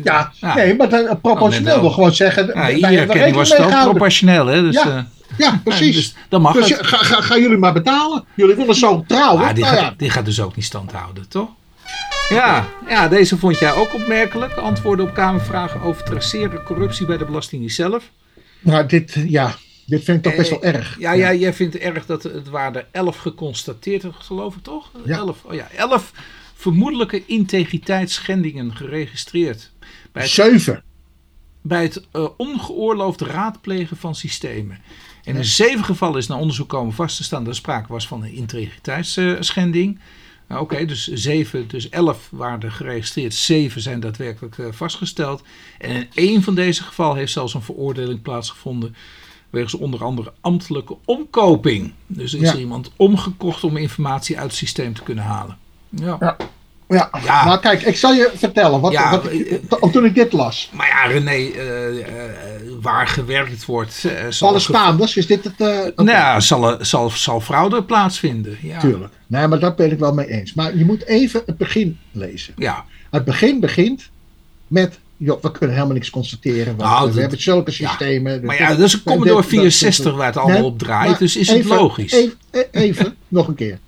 [0.03, 0.53] ja, Ja.
[0.55, 2.47] nee, maar dan, proportioneel Nou, wil gewoon zeggen.
[2.53, 3.89] ja, hier was het ook gehouden.
[3.91, 4.45] proportioneel.
[4.47, 5.03] Hè, dus, Ja, eh,
[5.37, 5.95] Ja, precies.
[5.95, 6.85] dus dan mag Dus het.
[6.85, 8.25] ga, ga, gaan jullie maar betalen.
[8.35, 9.41] Jullie willen zo trouwen.
[9.41, 9.93] Maar die, nou gaat, ja.
[9.97, 11.49] die gaat dus ook niet stand houden, toch?
[12.29, 14.53] Ja, ja, deze vond jij ook opmerkelijk.
[14.53, 18.03] Antwoorden op Kamervragen over traceren corruptie bij de Belastingdienst zelf.
[18.59, 19.55] Maar dit, ja,
[19.85, 20.99] dit vind ik toch best wel Eh, erg.
[20.99, 21.33] Ja, ja.
[21.33, 24.91] jij vindt het erg dat het waren er 11 geconstateerd, geloof ik toch?
[25.05, 25.17] Ja.
[25.17, 26.11] 11, oh ja, 11
[26.55, 29.71] vermoedelijke integriteitsschendingen geregistreerd.
[30.11, 30.83] Bij het, Zeven.
[31.61, 34.79] bij het eh, ongeoorloofd raadplegen van systemen.
[35.23, 38.07] En in zeven gevallen is na onderzoek komen vast te staan dat er sprake was
[38.07, 39.99] van een integriteitsschending.
[40.47, 45.43] Nou, Oké, dus zeven, dus elf waren er geregistreerd, zeven zijn daadwerkelijk eh, vastgesteld.
[45.79, 48.95] En in één van deze gevallen heeft zelfs een veroordeling plaatsgevonden.
[49.53, 51.93] Wegens onder andere ambtelijke omkoping.
[52.07, 52.53] Dus er is Ja.
[52.53, 55.57] er iemand omgekocht om informatie uit het systeem te kunnen halen.
[55.89, 56.17] Ja.
[56.19, 56.35] Ja.
[56.87, 57.09] Ja.
[57.23, 57.45] Ja.
[57.45, 58.81] maar kijk, ik zal je vertellen.
[58.81, 60.69] Wat, Ja, wat ik, to- toen ik dit las.
[60.73, 62.31] Maar ja, René, eh, eh,
[62.81, 64.03] waar gewerkt wordt.
[64.05, 65.53] eh, zal ge- Spaanders, is dit het?
[65.61, 66.03] eh, oké.
[66.03, 68.57] Nou ja, zal, er- zal, zal fraude plaatsvinden.
[68.61, 68.79] Ja.
[68.79, 69.13] Tuurlijk.
[69.27, 70.53] Nee, maar daar ben ik wel mee eens.
[70.53, 72.53] Maar je moet even het begin lezen.
[72.57, 74.09] Ja, Het begin begint
[74.67, 76.65] met, joh, we kunnen helemaal niks constateren.
[76.65, 78.45] Want Nou, we dat- hebben zulke systemen.
[78.45, 81.65] maar ja, dat is een Commodore 64 waar het allemaal op draait, dus is het
[81.65, 82.11] logisch.
[82.13, 82.35] Even,
[82.71, 83.79] even nog een keer.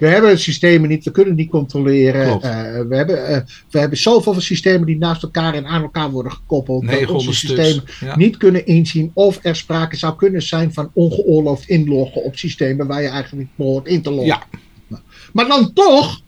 [0.00, 2.26] We hebben systemen niet, we kunnen niet controleren.
[2.42, 6.10] Eh, we, hebben, eh, we hebben zoveel van systemen die naast elkaar en aan elkaar
[6.10, 6.80] worden gekoppeld.
[6.82, 8.16] dat 900 onze systemen Ja.
[8.16, 13.02] niet kunnen inzien of er sprake zou kunnen zijn van ongeoorloofd inloggen op systemen waar
[13.02, 14.26] je eigenlijk niet behoort in te loggen.
[14.26, 14.98] Ja.
[15.32, 16.20] Maar dan toch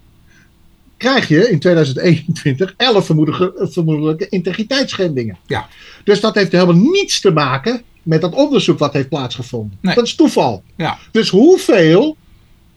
[0.97, 5.37] krijg je in 2021 11 vermoedige, vermoedelijke integriteitsschendingen.
[5.47, 5.69] Ja.
[6.05, 9.79] Dus dat heeft helemaal niets te maken met dat onderzoek wat heeft plaatsgevonden.
[9.81, 9.95] Nee.
[9.95, 10.63] Dat is toeval.
[10.77, 10.99] Ja.
[11.11, 12.17] Dus hoeveel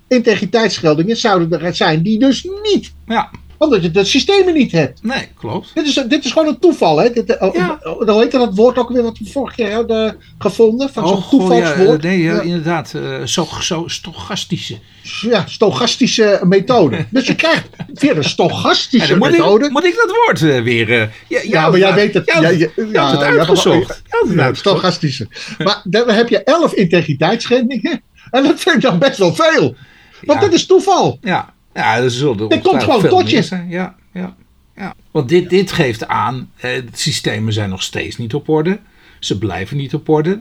[0.08, 5.04] integriteitsscheldingen zouden er zijn die dus niet, ja, omdat je de systemen niet hebt.
[5.04, 5.72] nee, klopt.
[5.74, 7.10] Dit is, dit is gewoon een toeval, hè?
[7.12, 7.80] Dit, eh, Ja.
[7.84, 10.90] oh, Hoe heet dat woord ook weer wat we vorige keer hadden gevonden?
[10.90, 12.04] Van zo'n Oh, ja, toevalswoord.
[12.06, 12.42] eh, nee, ja, Ja.
[12.42, 12.94] inderdaad.
[12.94, 14.78] eh, zo, zo stochastische.
[15.22, 17.06] Ja, stochastische methode.
[17.12, 19.66] dus je krijgt via de Ja, stochastische moet, methode.
[19.66, 20.92] ik, moet ik dat woord eh, weer...
[21.02, 22.26] eh, ja, ja, maar jij weet het.
[22.34, 24.02] Ja, ja, je, je, je ja, het ja, uitgezocht.
[24.28, 25.28] Je Ja, stochastische.
[25.64, 28.02] Maar dan heb je elf integriteitsschendingen.
[28.32, 29.76] En dat vind ik dan best wel veel.
[30.22, 30.46] Want Ja.
[30.46, 31.18] dit is toeval.
[31.22, 33.42] Ja, ja er zullen er komt gewoon tot je.
[33.42, 33.70] zijn.
[33.70, 34.36] Ja, ja,
[34.76, 34.96] ja.
[35.12, 38.80] Want dit, dit geeft aan, eh, de systemen zijn nog steeds niet op orde.
[39.20, 40.40] Ze blijven niet op orde.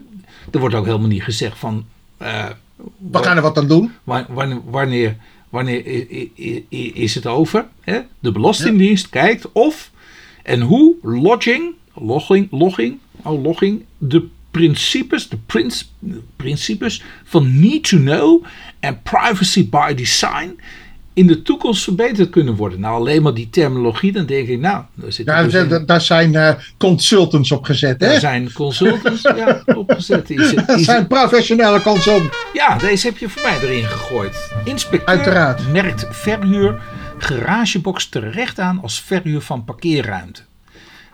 [0.52, 1.86] Er wordt ook helemaal niet gezegd van...
[2.16, 2.44] eh,
[3.10, 3.92] We gaan er wat aan doen.
[4.04, 5.16] wa- wanneer, wanneer,
[5.48, 5.82] wanneer
[6.94, 7.66] is het over?
[7.80, 8.00] Hè?
[8.18, 9.90] De Belastingdienst kijkt of
[10.42, 15.92] en hoe logging, logging, logging, oh, logging de principes, de prins,
[16.36, 18.44] principes van need to know
[18.80, 20.60] en privacy by design
[21.18, 22.80] in de toekomst verbeterd kunnen worden.
[22.80, 26.00] Nou, alleen maar die terminologie, dan denk ik, nou, daar, zit Daar, dus daar- daar
[26.00, 28.00] zijn eh, consultants op gezet.
[28.00, 28.18] daar Hè?
[28.18, 30.28] zijn consultants ja, opgezet.
[30.28, 32.36] Het- Dat zijn professionele consultants.
[32.52, 34.52] ja, deze heb je voor mij erin gegooid.
[34.64, 35.72] Inspecteur Uiteraard.
[35.72, 36.80] merkt verhuur
[37.18, 40.42] garagebox terecht aan als verhuur van parkeerruimte.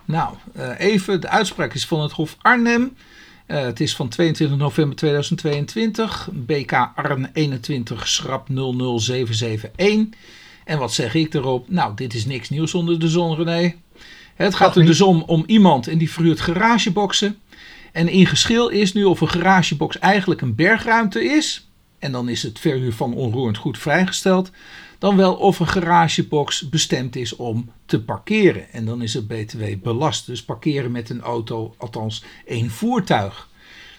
[0.05, 2.97] Nou, eh, even, de uitspraak is van het Hof Arnhem.
[3.47, 6.29] Eh, het is van 22 november 2022.
[6.33, 10.19] BK Arn 21 schrap 00771.
[10.65, 11.71] En wat zeg ik erop?
[11.71, 13.75] Nou, dit is niks nieuws onder de zon, René.
[14.35, 17.39] Het gaat er dus om, om iemand en die verhuurt garageboxen.
[17.93, 21.69] En in geschil is nu of een garagebox eigenlijk een bergruimte is.
[21.99, 24.51] En dan is het verhuur van onroerend goed vrijgesteld.
[25.05, 28.73] Dan wel of een garagebox bestemd is om te parkeren.
[28.73, 30.27] En dan is het BTW belast.
[30.27, 33.49] Dus parkeren met een auto, althans één voertuig.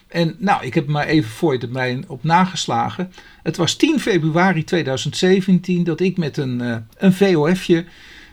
[0.07, 3.11] En nou, ik heb maar even voor je erbij op nageslagen.
[3.43, 7.85] Het was 10 februari 2017 dat ik met een, eh, een VOF'je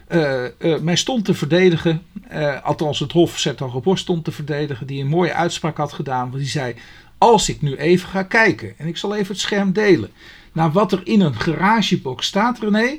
[0.08, 2.02] eh, eh, mij stond te verdedigen.
[2.62, 4.86] althans, het Hof Zertogenbos stond te verdedigen.
[4.86, 6.30] Die een mooie uitspraak had gedaan.
[6.30, 6.74] Want die zei:
[7.18, 8.74] Als ik nu even ga kijken.
[8.78, 10.10] En ik zal even het scherm delen.
[10.52, 12.98] Naar wat er in een garagebox staat, René.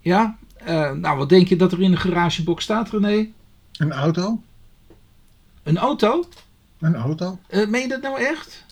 [0.00, 3.28] Ja, eh, nou, wat denk je dat er in een garagebox staat, René?
[3.78, 4.42] Een auto?
[5.62, 6.24] Een auto?
[6.78, 7.38] Een auto?
[7.46, 8.64] Eh, meen je dat nou echt?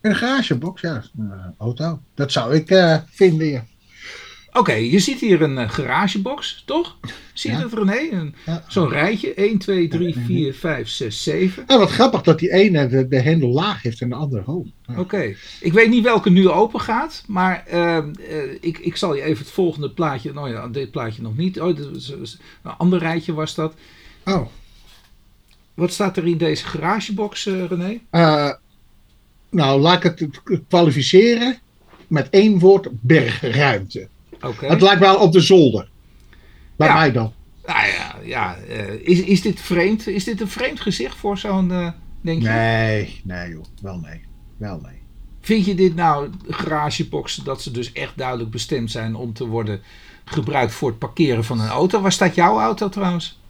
[0.00, 1.02] Een garagebox, ja.
[1.18, 2.00] Een eh, auto.
[2.14, 2.66] Dat zou ik
[3.10, 3.64] vinden, ja.
[4.54, 6.96] Oké, je ziet hier een eh, garagebox, toch?
[7.32, 7.62] Zie je Ja.
[7.62, 8.16] dat, René?
[8.16, 8.64] Een- Ja.
[8.68, 9.34] Zo'n rijtje.
[9.34, 11.66] 1, 2, 3, 4, 5, 6, 7.
[11.66, 14.66] En wat grappig dat die ene de, de hendel laag heeft en de andere hoog.
[14.86, 14.98] Ja.
[14.98, 15.34] Oké.
[15.60, 18.04] Ik weet niet welke nu open gaat, maar eh, eh,
[18.60, 20.32] ik, ik zal je even het volgende plaatje.
[20.32, 21.60] Nou ja, dit plaatje nog niet.
[21.60, 23.74] Oh, dit was- was- een ander rijtje was dat.
[24.24, 24.46] Oh.
[25.74, 28.00] Wat staat er in deze garagebox, eh, René?
[29.50, 31.58] Nou, laat ik het kwalificeren
[32.06, 34.08] met één woord: bergruimte.
[34.60, 35.88] Het lijkt wel op de zolder.
[36.76, 36.94] Bij Ja.
[36.94, 37.32] mij dan.
[37.66, 40.06] Nou ja, ja eh, is, is dit vreemd?
[40.06, 41.88] Is dit een vreemd gezicht voor zo'n, eh,
[42.20, 42.48] denk je?
[42.48, 43.64] Nee, nee joh.
[43.82, 44.20] Wel nee.
[44.56, 45.00] Wel nee.
[45.40, 49.80] Vind je dit nou garageboxen dat ze dus echt duidelijk bestemd zijn om te worden
[50.24, 52.00] gebruikt voor het parkeren van een auto?
[52.00, 53.40] Waar staat jouw auto trouwens?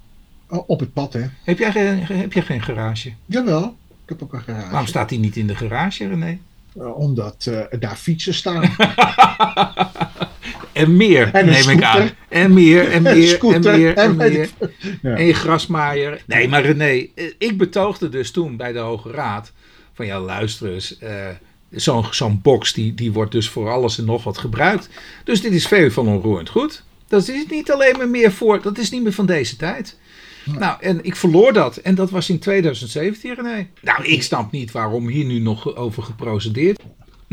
[0.48, 1.24] Op het pad, hè?
[1.44, 3.12] Heb jij, geen- heb jij geen garage?
[3.26, 3.76] Jawel.
[4.02, 4.70] Ik heb ook een garage.
[4.70, 6.38] Waarom staat die niet in de garage, René?
[6.78, 8.62] Eh, omdat daar fietsen staan.
[10.82, 11.96] En meer, En neem ik aan.
[11.96, 12.14] scooter.
[12.28, 14.48] En meer, en meer, en scooter, meer, en meer.
[15.02, 15.16] Ja.
[15.16, 16.22] En je grasmaaier.
[16.26, 19.52] Nee, maar René, eh, ik betoogde dus toen bij de Hoge Raad
[19.94, 20.98] van ja, luister eens.
[20.98, 21.26] eh,
[21.70, 24.88] Zo'n zo'n box die, die wordt dus voor alles en nog wat gebruikt.
[25.24, 26.82] Dus dit is veel van onroerend goed.
[27.08, 29.98] Dat is niet alleen maar meer voor, dat is niet meer van deze tijd.
[30.58, 31.76] Nou, en ik verloor dat.
[31.76, 33.66] En dat was in 2017, René.
[33.80, 36.80] Nou, ik snap niet waarom hier nu nog over geprocedeerd.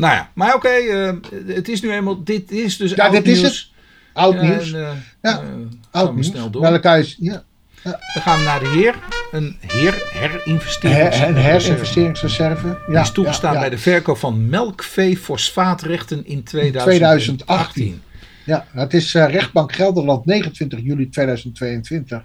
[0.00, 1.12] Nou ja, maar oké, eh,
[1.46, 3.72] het is nu eenmaal, dit is dus Ja, oud dit is nieuws.
[4.12, 4.72] Oud Ja, nieuws.
[4.72, 4.90] en, eh,
[5.22, 5.46] Ja, eh,
[5.90, 6.26] Oud we nieuws.
[6.26, 6.62] snel door.
[6.62, 7.16] Welk huis?
[7.20, 7.42] Ja.
[7.82, 8.94] Dan gaan we naar de heer.
[9.32, 11.26] een Her- herinvesteringsreserve.
[11.26, 12.66] Een herinvesteringsreserve.
[12.68, 16.98] Ja, Die is toegestaan bij de verkoop van melkvee-fosfaatrechten in 2018.
[16.98, 18.02] 2018.
[18.44, 22.22] Ja, het is rechtbank Gelderland 29 juli 2022.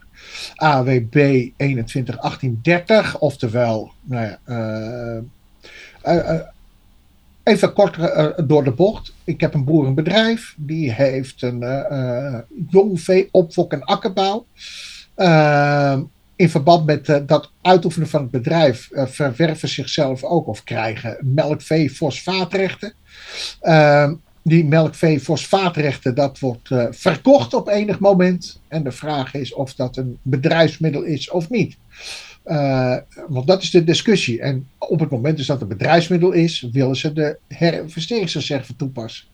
[0.55, 1.15] AWB
[1.57, 3.17] 21 1830.
[3.19, 4.39] Oftewel, nou ja,
[7.45, 9.13] even kort eh, door de bocht.
[9.23, 10.53] Ik heb een boerenbedrijf.
[10.57, 12.39] Die heeft een eh eh,
[12.69, 14.45] jongvee, opfok en akkerbouw.
[15.15, 16.01] Ehm,
[16.35, 22.93] in verband met dat uitoefenen van het bedrijf verwerven zichzelf ook of krijgen melkvee fosfaatrechten.
[23.61, 28.59] Ehm, die melkvee fosfaatrechten, dat wordt verkocht op enig moment.
[28.67, 31.77] En de vraag is of dat een bedrijfsmiddel is of niet.
[32.45, 34.41] Eh, want dat is de discussie.
[34.41, 39.25] En op het moment dus dat het een bedrijfsmiddel is, willen ze de herinvesteringsreserve toepassen.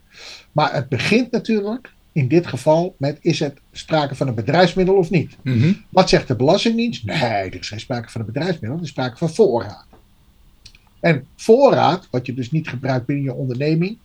[0.51, 5.09] Maar het begint natuurlijk in dit geval met: is het sprake van een bedrijfsmiddel of
[5.09, 5.37] niet?
[5.41, 5.73] Mhm.
[5.89, 7.05] Wat zegt de Belastingdienst?
[7.05, 9.85] Nee, er is geen sprake van een bedrijfsmiddel, er is sprake van voorraad.
[10.99, 13.97] En voorraad, wat je dus niet gebruikt binnen je onderneming,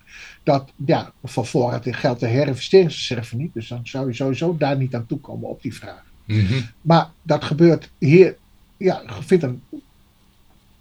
[0.43, 3.55] dat, ja, voor voorraad geldt de herinvesteringsreserve niet.
[3.55, 6.05] Dus dan zou je sowieso daar niet aan toekomen op die vraag.
[6.25, 6.61] Mhm.
[6.81, 8.37] Maar dat gebeurt hier,
[8.77, 9.62] ja, er vindt een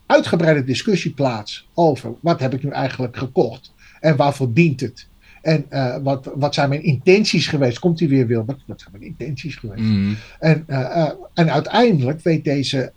[0.06, 5.08] uitgebreide discussie plaats over wat heb ik nu eigenlijk gekocht en waarvoor dient het.
[5.42, 7.80] En eh, wat, wat zijn mijn intenties geweest?
[7.80, 8.46] Komt hij weer wil?
[8.46, 9.82] Wat, zijn mijn intenties geweest?
[9.82, 10.14] Mhm.
[10.40, 12.92] En, eh, eh, en uiteindelijk weet deze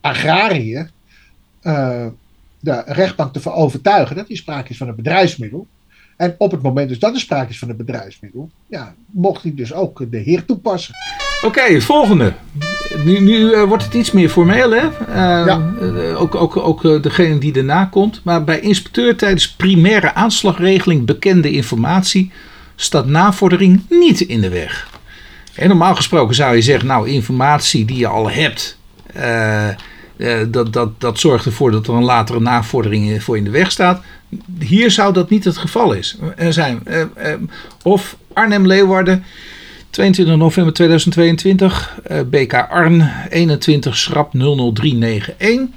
[0.00, 0.90] agrariër
[2.60, 5.66] de rechtbank te overtuigen dat hier sprake is van een bedrijfsmiddel.
[6.16, 9.54] En op het moment dus dat er sprake is van een bedrijfsmiddel, ja, mocht hij
[9.54, 10.94] dus ook de heer toepassen.
[11.44, 12.34] Oké, volgende.
[13.04, 14.88] Nu, nu eh, wordt het iets meer formeel, hè?
[15.08, 15.72] Eh, Ja.
[15.80, 18.20] eh, ook ook, ook degene die daarna komt.
[18.24, 22.32] Maar bij inspecteur tijdens primaire aanslagregeling bekende informatie
[22.76, 24.88] staat navordering niet in de weg.
[25.54, 28.78] En normaal gesproken zou je zeggen, nou, informatie die je al hebt,
[30.48, 34.02] dat, dat, dat zorgt ervoor dat er een latere navordering voor in de weg staat.
[34.58, 36.18] Hier zou dat niet het geval is.
[36.48, 36.82] Zijn,
[37.82, 39.24] of Arnhem-Leeuwarden,
[39.90, 45.68] 22 november 2022, eh, BK Arn 21 schrap 00391.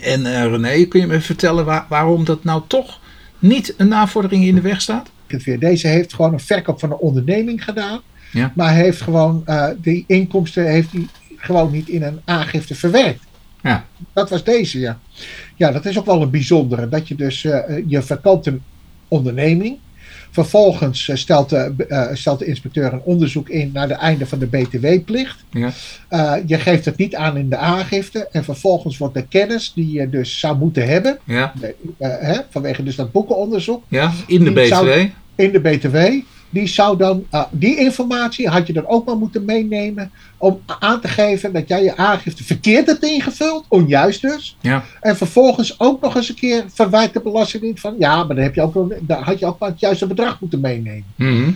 [0.00, 3.00] En eh, René, kun je me vertellen waar- waarom dat nou toch
[3.38, 5.10] niet een navordering in de weg staat?
[5.58, 8.00] Deze heeft gewoon een verkoop van een onderneming gedaan,
[8.32, 8.52] Ja.
[8.54, 11.06] maar heeft gewoon eh, die inkomsten heeft hij
[11.36, 13.24] gewoon niet in een aangifte verwerkt.
[13.62, 13.84] Ja.
[14.12, 14.98] Dat was deze, ja.
[15.56, 16.88] Ja, dat is ook wel een bijzondere.
[16.88, 17.42] Dat je dus,
[17.86, 18.62] je verkoopt een
[19.08, 19.76] onderneming.
[20.34, 24.38] Vervolgens eh, stelt, de, eh, stelt de inspecteur een onderzoek in naar de einde van
[24.38, 25.44] de BTW-plicht.
[25.50, 25.70] Ja.
[26.08, 28.28] Eh, je geeft het niet aan in de aangifte.
[28.32, 31.52] En vervolgens wordt de kennis die je dus zou moeten hebben, Ja,
[31.98, 35.08] hè, vanwege dus dat boekenonderzoek, ja in de zou- BTW.
[35.34, 35.96] in de BTW.
[36.52, 41.00] Die, zou dan, eh, die informatie had je dan ook maar moeten meenemen om aan
[41.00, 44.56] te geven dat jij je aangifte verkeerd hebt ingevuld, onjuist dus.
[44.60, 44.84] Ja.
[45.00, 48.54] En vervolgens ook nog eens een keer verwijt de Belastingdienst van ja, maar dan heb
[48.54, 51.04] je ook, had je ook maar het juiste bedrag moeten meenemen.
[51.16, 51.50] Mhm.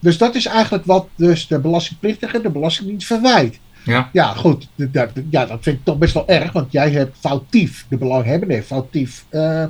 [0.00, 3.58] Dus dat is eigenlijk wat dus de belastingplichtige de Belastingdienst verwijt.
[3.84, 4.08] Ja.
[4.12, 4.68] Ja, goed.
[4.76, 7.96] d- d- Ja, dat vind ik toch best wel erg, want jij hebt foutief, de
[7.96, 9.64] belanghebbende heeft foutief eh,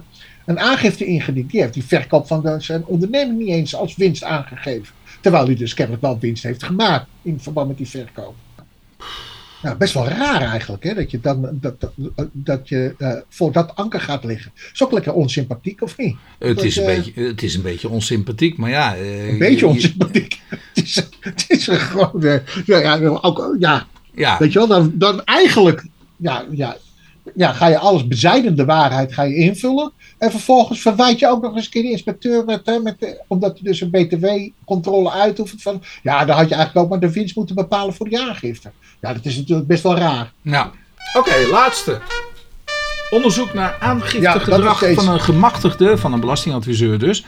[0.49, 1.51] een aangifte ingediend.
[1.51, 4.95] Die heeft die verkoop van zijn onderneming niet eens als winst aangegeven.
[5.21, 8.35] Terwijl hij dus kennelijk wel winst heeft gemaakt in verband met die verkoop.
[9.63, 11.93] Nou, best wel raar eigenlijk, hè, dat je, dan, dat, dat,
[12.33, 14.53] dat je eh, voor dat anker gaat liggen.
[14.73, 16.17] Is ook lekker onsympathiek, of niet?
[16.39, 18.97] Het, Dat, is een eh, beetje, het is een beetje onsympathiek, maar ja.
[18.97, 20.41] eh, Een beetje je- je- onsympathiek.
[20.75, 25.25] Het is, het is gewoon, ja, ja, ook, ja, Ja, Weet je wel, dan, dan
[25.25, 25.85] eigenlijk
[26.17, 26.77] ja, ja,
[27.35, 29.93] ja, ga je alles bezijdende waarheid ga je invullen.
[30.19, 33.23] En vervolgens verwijt je ook nog eens een keer de inspecteur met, hè, met de-
[33.27, 37.13] omdat hij dus een btw-controle uitoefent van ja, dan had je eigenlijk ook maar de
[37.15, 38.71] winst moeten bepalen voor die aangifte.
[39.01, 40.33] Ja, dat is natuurlijk best wel raar.
[40.43, 40.69] nou.
[41.17, 42.01] Oké, laatste.
[43.11, 45.01] Onderzoek naar aangiftegedrag deze.
[45.01, 47.25] van een gemachtigde, van een belastingadviseur dus,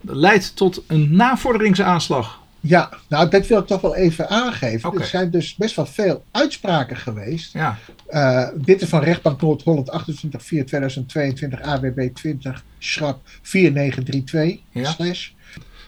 [0.00, 2.38] leidt tot een navorderingsaanslag.
[2.60, 4.92] Ja, nou, dat wil ik toch wel even aangeven.
[4.98, 7.52] Er zijn dus best wel veel uitspraken geweest.
[7.52, 14.90] Ja, Eh, dit is van rechtbank Noord-Holland 28 4 2022 AWB 20 schrap 4932 Ja.
[14.90, 15.30] slash.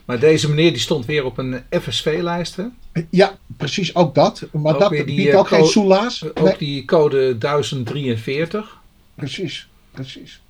[0.05, 2.57] maar deze meneer die stond weer op een FSV-lijst.
[2.57, 2.65] hè?
[3.11, 4.47] Ja, precies, ook dat.
[4.53, 6.25] Maar Ook dat die, biedt eh, ook geen co- soelaas.
[6.25, 8.79] Ook Nee, die code 1043.
[9.15, 10.41] precies, precies.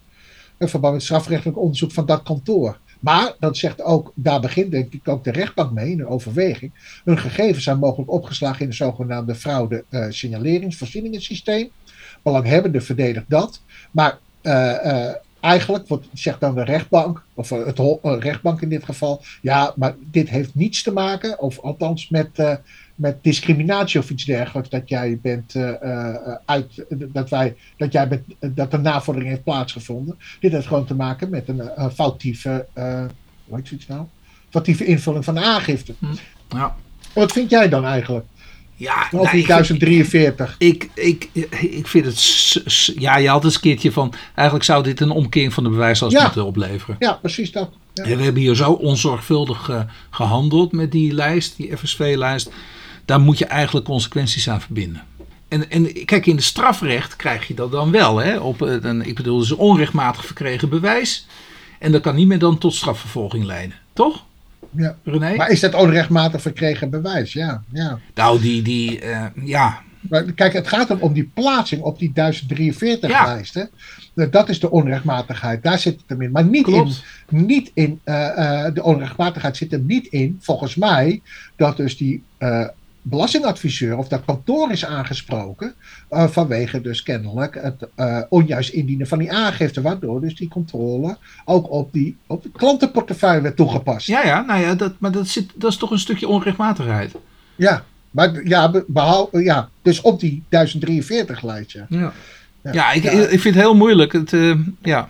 [0.58, 2.78] In verband met strafrechtelijk onderzoek van dat kantoor.
[3.00, 7.00] Maar, dat zegt ook, daar begint denk ik ook de rechtbank mee in een overweging.
[7.04, 11.70] Hun gegevens zijn mogelijk opgeslagen in het zogenaamde fraude eh.
[12.22, 13.62] Belanghebbende verdedigt dat.
[13.90, 19.22] Maar eh, eh, eigenlijk wordt, zegt dan de rechtbank, of het rechtbank in dit geval,
[19.42, 22.58] ja, maar dit heeft niets te maken, of althans met,
[23.00, 28.08] met discriminatie of iets dergelijks, dat jij bent eh, eh, uit, dat wij, dat jij
[28.08, 28.22] bent,
[28.56, 30.18] dat er navordering heeft plaatsgevonden.
[30.40, 33.04] Dit heeft gewoon te maken met een, eh, foutieve, eh
[33.44, 34.02] hoe heet zoiets nou?
[34.50, 35.94] Foutieve invulling van de aangifte.
[36.48, 36.76] Ja,
[37.14, 38.24] Wat vind jij dan eigenlijk?
[38.76, 40.54] ja Over nou, die ik- 1043.
[40.58, 41.28] Ik, ik,
[41.60, 42.20] ik vind het.
[42.98, 44.12] Ja, je had eens een keertje van.
[44.34, 46.22] Eigenlijk zou dit een omkering van de bewijslast Ja.
[46.22, 46.96] moeten opleveren.
[46.98, 47.70] Ja, precies dat.
[47.94, 48.04] Ja.
[48.04, 49.80] En we hebben hier zo onzorgvuldig eh,
[50.10, 52.50] gehandeld met die lijst, die FSV-lijst.
[53.04, 55.02] Daar moet je eigenlijk consequenties aan verbinden.
[55.48, 58.18] En, en kijk, in de strafrecht krijg je dat dan wel.
[58.18, 58.36] Hè?
[58.38, 61.26] Op, eh, een, ik bedoel, dus onrechtmatig verkregen bewijs.
[61.78, 63.76] En dat kan niet meer dan tot strafvervolging leiden.
[63.92, 64.24] Toch,
[64.70, 64.96] Ja.
[65.04, 65.36] René?
[65.36, 67.32] Maar is dat onrechtmatig verkregen bewijs?
[67.32, 67.98] Ja, ja.
[68.14, 72.12] nou, die, die eh, ja, Maar kijk, het gaat om, om die plaatsing op die
[72.12, 73.24] 1043 Ja.
[73.24, 73.54] lijst.
[73.54, 73.64] Hè?
[74.30, 75.62] Dat is de onrechtmatigheid.
[75.62, 76.30] Daar zit het hem in.
[76.30, 76.92] Maar niet in,
[77.28, 81.20] niet in eh, eh, de onrechtmatigheid zit hem niet in, volgens mij,
[81.56, 82.66] dat dus die eh,
[83.02, 85.74] belastingadviseur of dat kantoor is aangesproken
[86.08, 91.16] eh, vanwege dus kennelijk het eh, onjuist indienen van die aangifte, waardoor dus die controle
[91.44, 94.06] ook op die op de klantenportefeuille werd toegepast.
[94.06, 97.14] Ja, ja, nou ja, dat, maar dat, zit, dat is toch een stukje onrechtmatigheid.
[97.56, 101.70] Ja, maar ja, be- behalve, ja, dus op die 1043 lijst.
[101.72, 101.86] Ja.
[101.88, 102.12] Ja,
[102.62, 102.72] Ja.
[102.72, 103.10] ja, ik, Ja.
[103.10, 104.12] ik vind het heel moeilijk.
[104.12, 105.08] Het, eh, ja.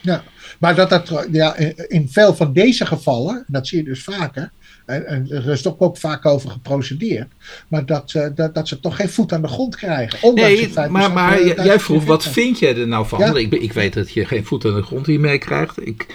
[0.00, 0.22] Ja,
[0.58, 1.56] maar dat dat ja,
[1.88, 4.50] in veel van deze gevallen, en dat zie je dus vaker,
[4.84, 7.28] en, en er is toch ook vaak over geprocedeerd,
[7.68, 10.18] maar dat, ze- dat, dat ze toch geen voet aan de grond krijgen.
[10.22, 12.32] Ondanks Nee, het feit maar, dat maar eh, jij- vroeg, wat 1043.
[12.32, 13.18] vind jij er nou van?
[13.18, 13.34] Ja.
[13.34, 15.86] Ik, ik weet dat je geen voet aan de grond hiermee krijgt.
[15.86, 16.06] Ik,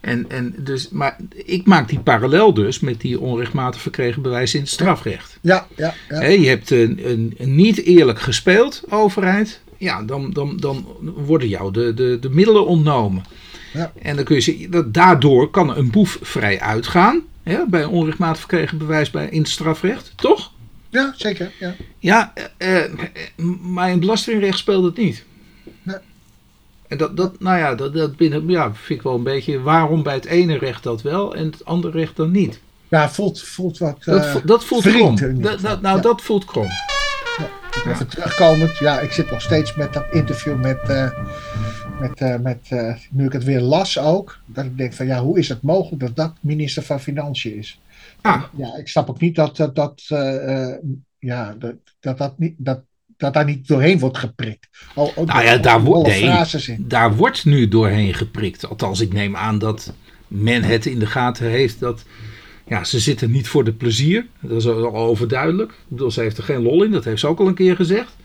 [0.00, 4.60] en, en dus, maar ik maak die parallel dus met die onrechtmatig verkregen bewijs in
[4.60, 5.38] het strafrecht.
[5.40, 6.20] Ja, ja, ja.
[6.22, 9.60] Je hebt een, een, een niet eerlijk gespeeld, overheid.
[9.78, 13.24] Ja, dan, dan, dan worden jou de, de, de middelen ontnomen.
[13.72, 13.92] Ja.
[14.02, 17.22] En dan kun je zeggen, dat daardoor kan een boef vrij uitgaan.
[17.46, 20.50] Hè, bij onrechtmatig verkregen bewijs bij, in het strafrecht, toch?
[20.88, 21.52] ja zeker.
[21.58, 21.74] Ja.
[21.98, 22.90] Ja, eh, eh,
[23.62, 25.24] maar in belastingrecht speelt het niet.
[25.82, 25.96] Nee.
[26.88, 30.02] En dat, dat, nou ja, dat, dat binnen, ja, vind ik wel een beetje waarom
[30.02, 32.60] bij het ene recht dat wel en het andere recht dan niet.
[32.88, 34.04] Ja, voelt, voelt wat.
[34.04, 35.16] Dat, eh, vo- dat voelt krom.
[35.40, 36.02] Dat, dat- nou, Ja.
[36.02, 36.68] dat voelt krom.
[37.86, 41.10] Even terugkomend, ja, ik zit nog steeds met dat interview met, eh,
[42.00, 45.22] met, eh, met eh, nu ik het weer las ook, dat ik denk van ja,
[45.22, 47.80] hoe is het mogelijk dat dat minister van Financiën is?
[48.20, 48.42] Ah.
[48.56, 50.72] Ja, ik snap ook niet dat dat, dat, eh,
[51.18, 52.80] ja, dat, dat, dat, niet, dat,
[53.16, 54.68] dat daar niet doorheen wordt geprikt.
[54.94, 56.76] Al, ook Nou ja, daar wordt- nee.
[56.78, 58.68] Daar wordt nu doorheen geprikt.
[58.68, 59.94] Althans, ik neem aan dat
[60.28, 62.04] men het in de gaten heeft dat.
[62.66, 64.26] Ja, ze zitten niet voor de plezier.
[64.40, 65.70] Dat is al overduidelijk.
[65.70, 66.90] Ik bedoel, ze heeft er geen lol in.
[66.90, 68.16] Dat heeft ze ook al een keer gezegd.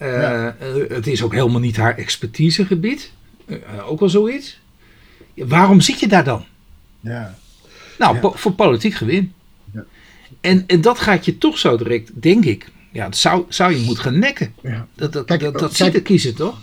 [0.00, 0.56] Eh, Ja.
[0.88, 3.12] het is ook helemaal niet haar expertisegebied.
[3.46, 4.60] Eh, ook wel zoiets.
[5.36, 6.44] Waarom zit je daar dan?
[7.00, 7.34] Ja.
[7.98, 8.20] Nou, Ja.
[8.20, 9.32] po- voor politiek gewin.
[9.72, 9.84] Ja.
[10.40, 12.70] En, en dat gaat je toch zo direct, denk ik.
[12.92, 14.54] Ja, dat zou, zou je moeten gaan nekken.
[14.62, 14.86] Ja.
[14.94, 16.58] Dat, dat, Kijk, dat, dat kijk- de kiezer toch?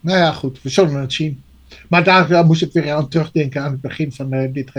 [0.00, 1.42] Nou ja, goed, we zullen het zien.
[1.88, 4.70] Maar daar moest ik weer aan terugdenken aan het begin van, eh, dit,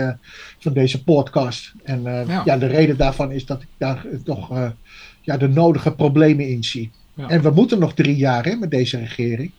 [0.58, 1.72] van deze podcast.
[1.82, 2.02] En
[2.44, 2.56] Ja.
[2.56, 4.72] de reden daarvan is dat ik daar toch
[5.20, 6.90] ja, de nodige problemen in zie.
[7.20, 7.28] Ja.
[7.28, 9.50] En we moeten nog drie jaar hè, met deze regering.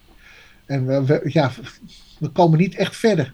[0.65, 1.51] En we, we- ja,
[2.19, 3.33] we komen niet echt verder.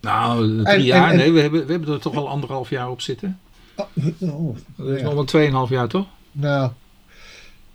[0.00, 1.10] Nou, drie En- jaar.
[1.10, 3.38] en- nee, we hebben, we hebben er toch al anderhalf jaar op zitten.
[3.76, 3.86] Oh,
[4.18, 5.04] oh, Dat is ja.
[5.04, 6.06] nog wel tweeënhalf jaar, toch?
[6.32, 6.70] Nou,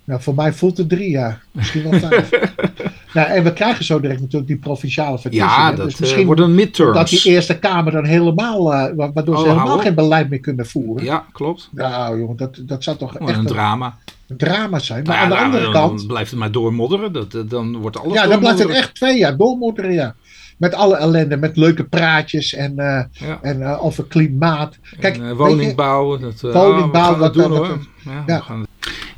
[0.04, 1.44] nou, voor mij voelt het drie jaar.
[1.50, 2.30] Misschien wel vijf.
[3.14, 5.54] nou, en we krijgen zo direct natuurlijk die provinciale verkiezingen.
[5.54, 7.10] Ja, Dus dat eh, misschien worden dat midterms.
[7.10, 10.40] die Eerste Kamer dan helemaal, eh, wa- waardoor Oh, ze hou helemaal geen beleid meer
[10.40, 11.04] kunnen voeren.
[11.04, 11.68] Ja, klopt.
[11.72, 13.92] Nou jongen, dat, dat zou toch echt een een,
[14.26, 14.54] drama.
[14.54, 15.02] drama zijn.
[15.02, 17.12] Maar Nou aan de ja, andere dan, kant, Dan blijft het maar doormodderen.
[17.12, 20.14] Dat, dat- dan wordt alles ja, dan blijft het echt twee jaar doormodderen, ja.
[20.58, 23.08] Met alle ellende, met leuke praatjes en, Ja.
[23.42, 24.78] en eh, over klimaat.
[25.00, 26.18] Kijk, En, eh, woningbouw.
[26.18, 27.78] Dat, woningbouw, ah, het doen hoor.
[28.26, 28.42] Ja,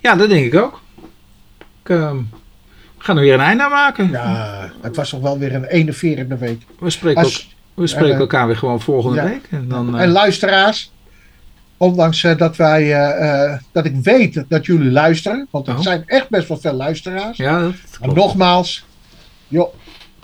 [0.00, 0.14] ja.
[0.14, 0.80] dat denk ik ook.
[1.82, 2.22] Ik, we
[2.98, 4.10] gaan er weer een einde aan maken.
[4.10, 6.62] ja, het was toch wel weer een enerverende week.
[6.78, 9.24] We spreken, Als- ook, we spreken elkaar weer gewoon volgende ja.
[9.24, 9.46] week.
[9.50, 10.92] En dan, eh, En luisteraars,
[11.76, 15.80] ondanks eh, dat wij, eh, eh, dat ik weet dat jullie luisteren, want er Oh.
[15.80, 17.36] zijn echt best wel veel luisteraars.
[17.36, 18.84] ja, dat Maar nogmaals,
[19.48, 19.74] joh,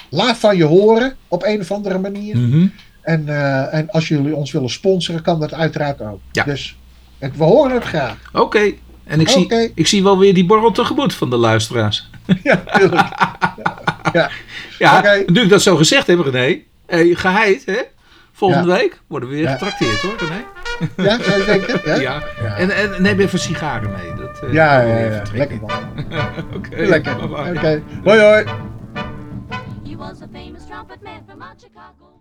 [0.09, 2.37] laat van je horen op een of andere manier.
[2.37, 2.67] Mhm.
[3.03, 3.29] En,
[3.73, 6.21] en als jullie ons willen sponsoren, kan dat uiteraard ook.
[6.33, 6.45] Ja.
[6.45, 6.77] Dus
[7.19, 8.17] we horen het graag.
[8.33, 8.73] Oké.
[9.05, 12.09] En ik, zie, ik zie wel weer die borrel tegemoet van de luisteraars.
[12.43, 13.09] ja, tuurlijk.
[14.13, 14.31] ja.
[14.79, 16.59] Ja, nu ik dat zo gezegd heb, René.
[16.87, 17.79] Eh, geheid, hè?
[18.33, 18.77] Volgende Ja.
[18.77, 20.45] week worden we weer getrakteerd, hoor, René.
[20.97, 22.01] Ja, zou je denken?
[22.01, 22.57] Ja, Ja.
[22.57, 24.15] En, en neem even sigaren mee.
[24.15, 25.23] Dat, eh, ja, ja, ja.
[25.33, 25.71] lekker man.
[26.57, 26.77] Oké.
[26.77, 27.17] Lekker.
[27.17, 27.57] bye-bye.
[27.57, 28.45] Oké, hoi hoi.
[30.03, 32.12] was a famous trumpet man from Chicago.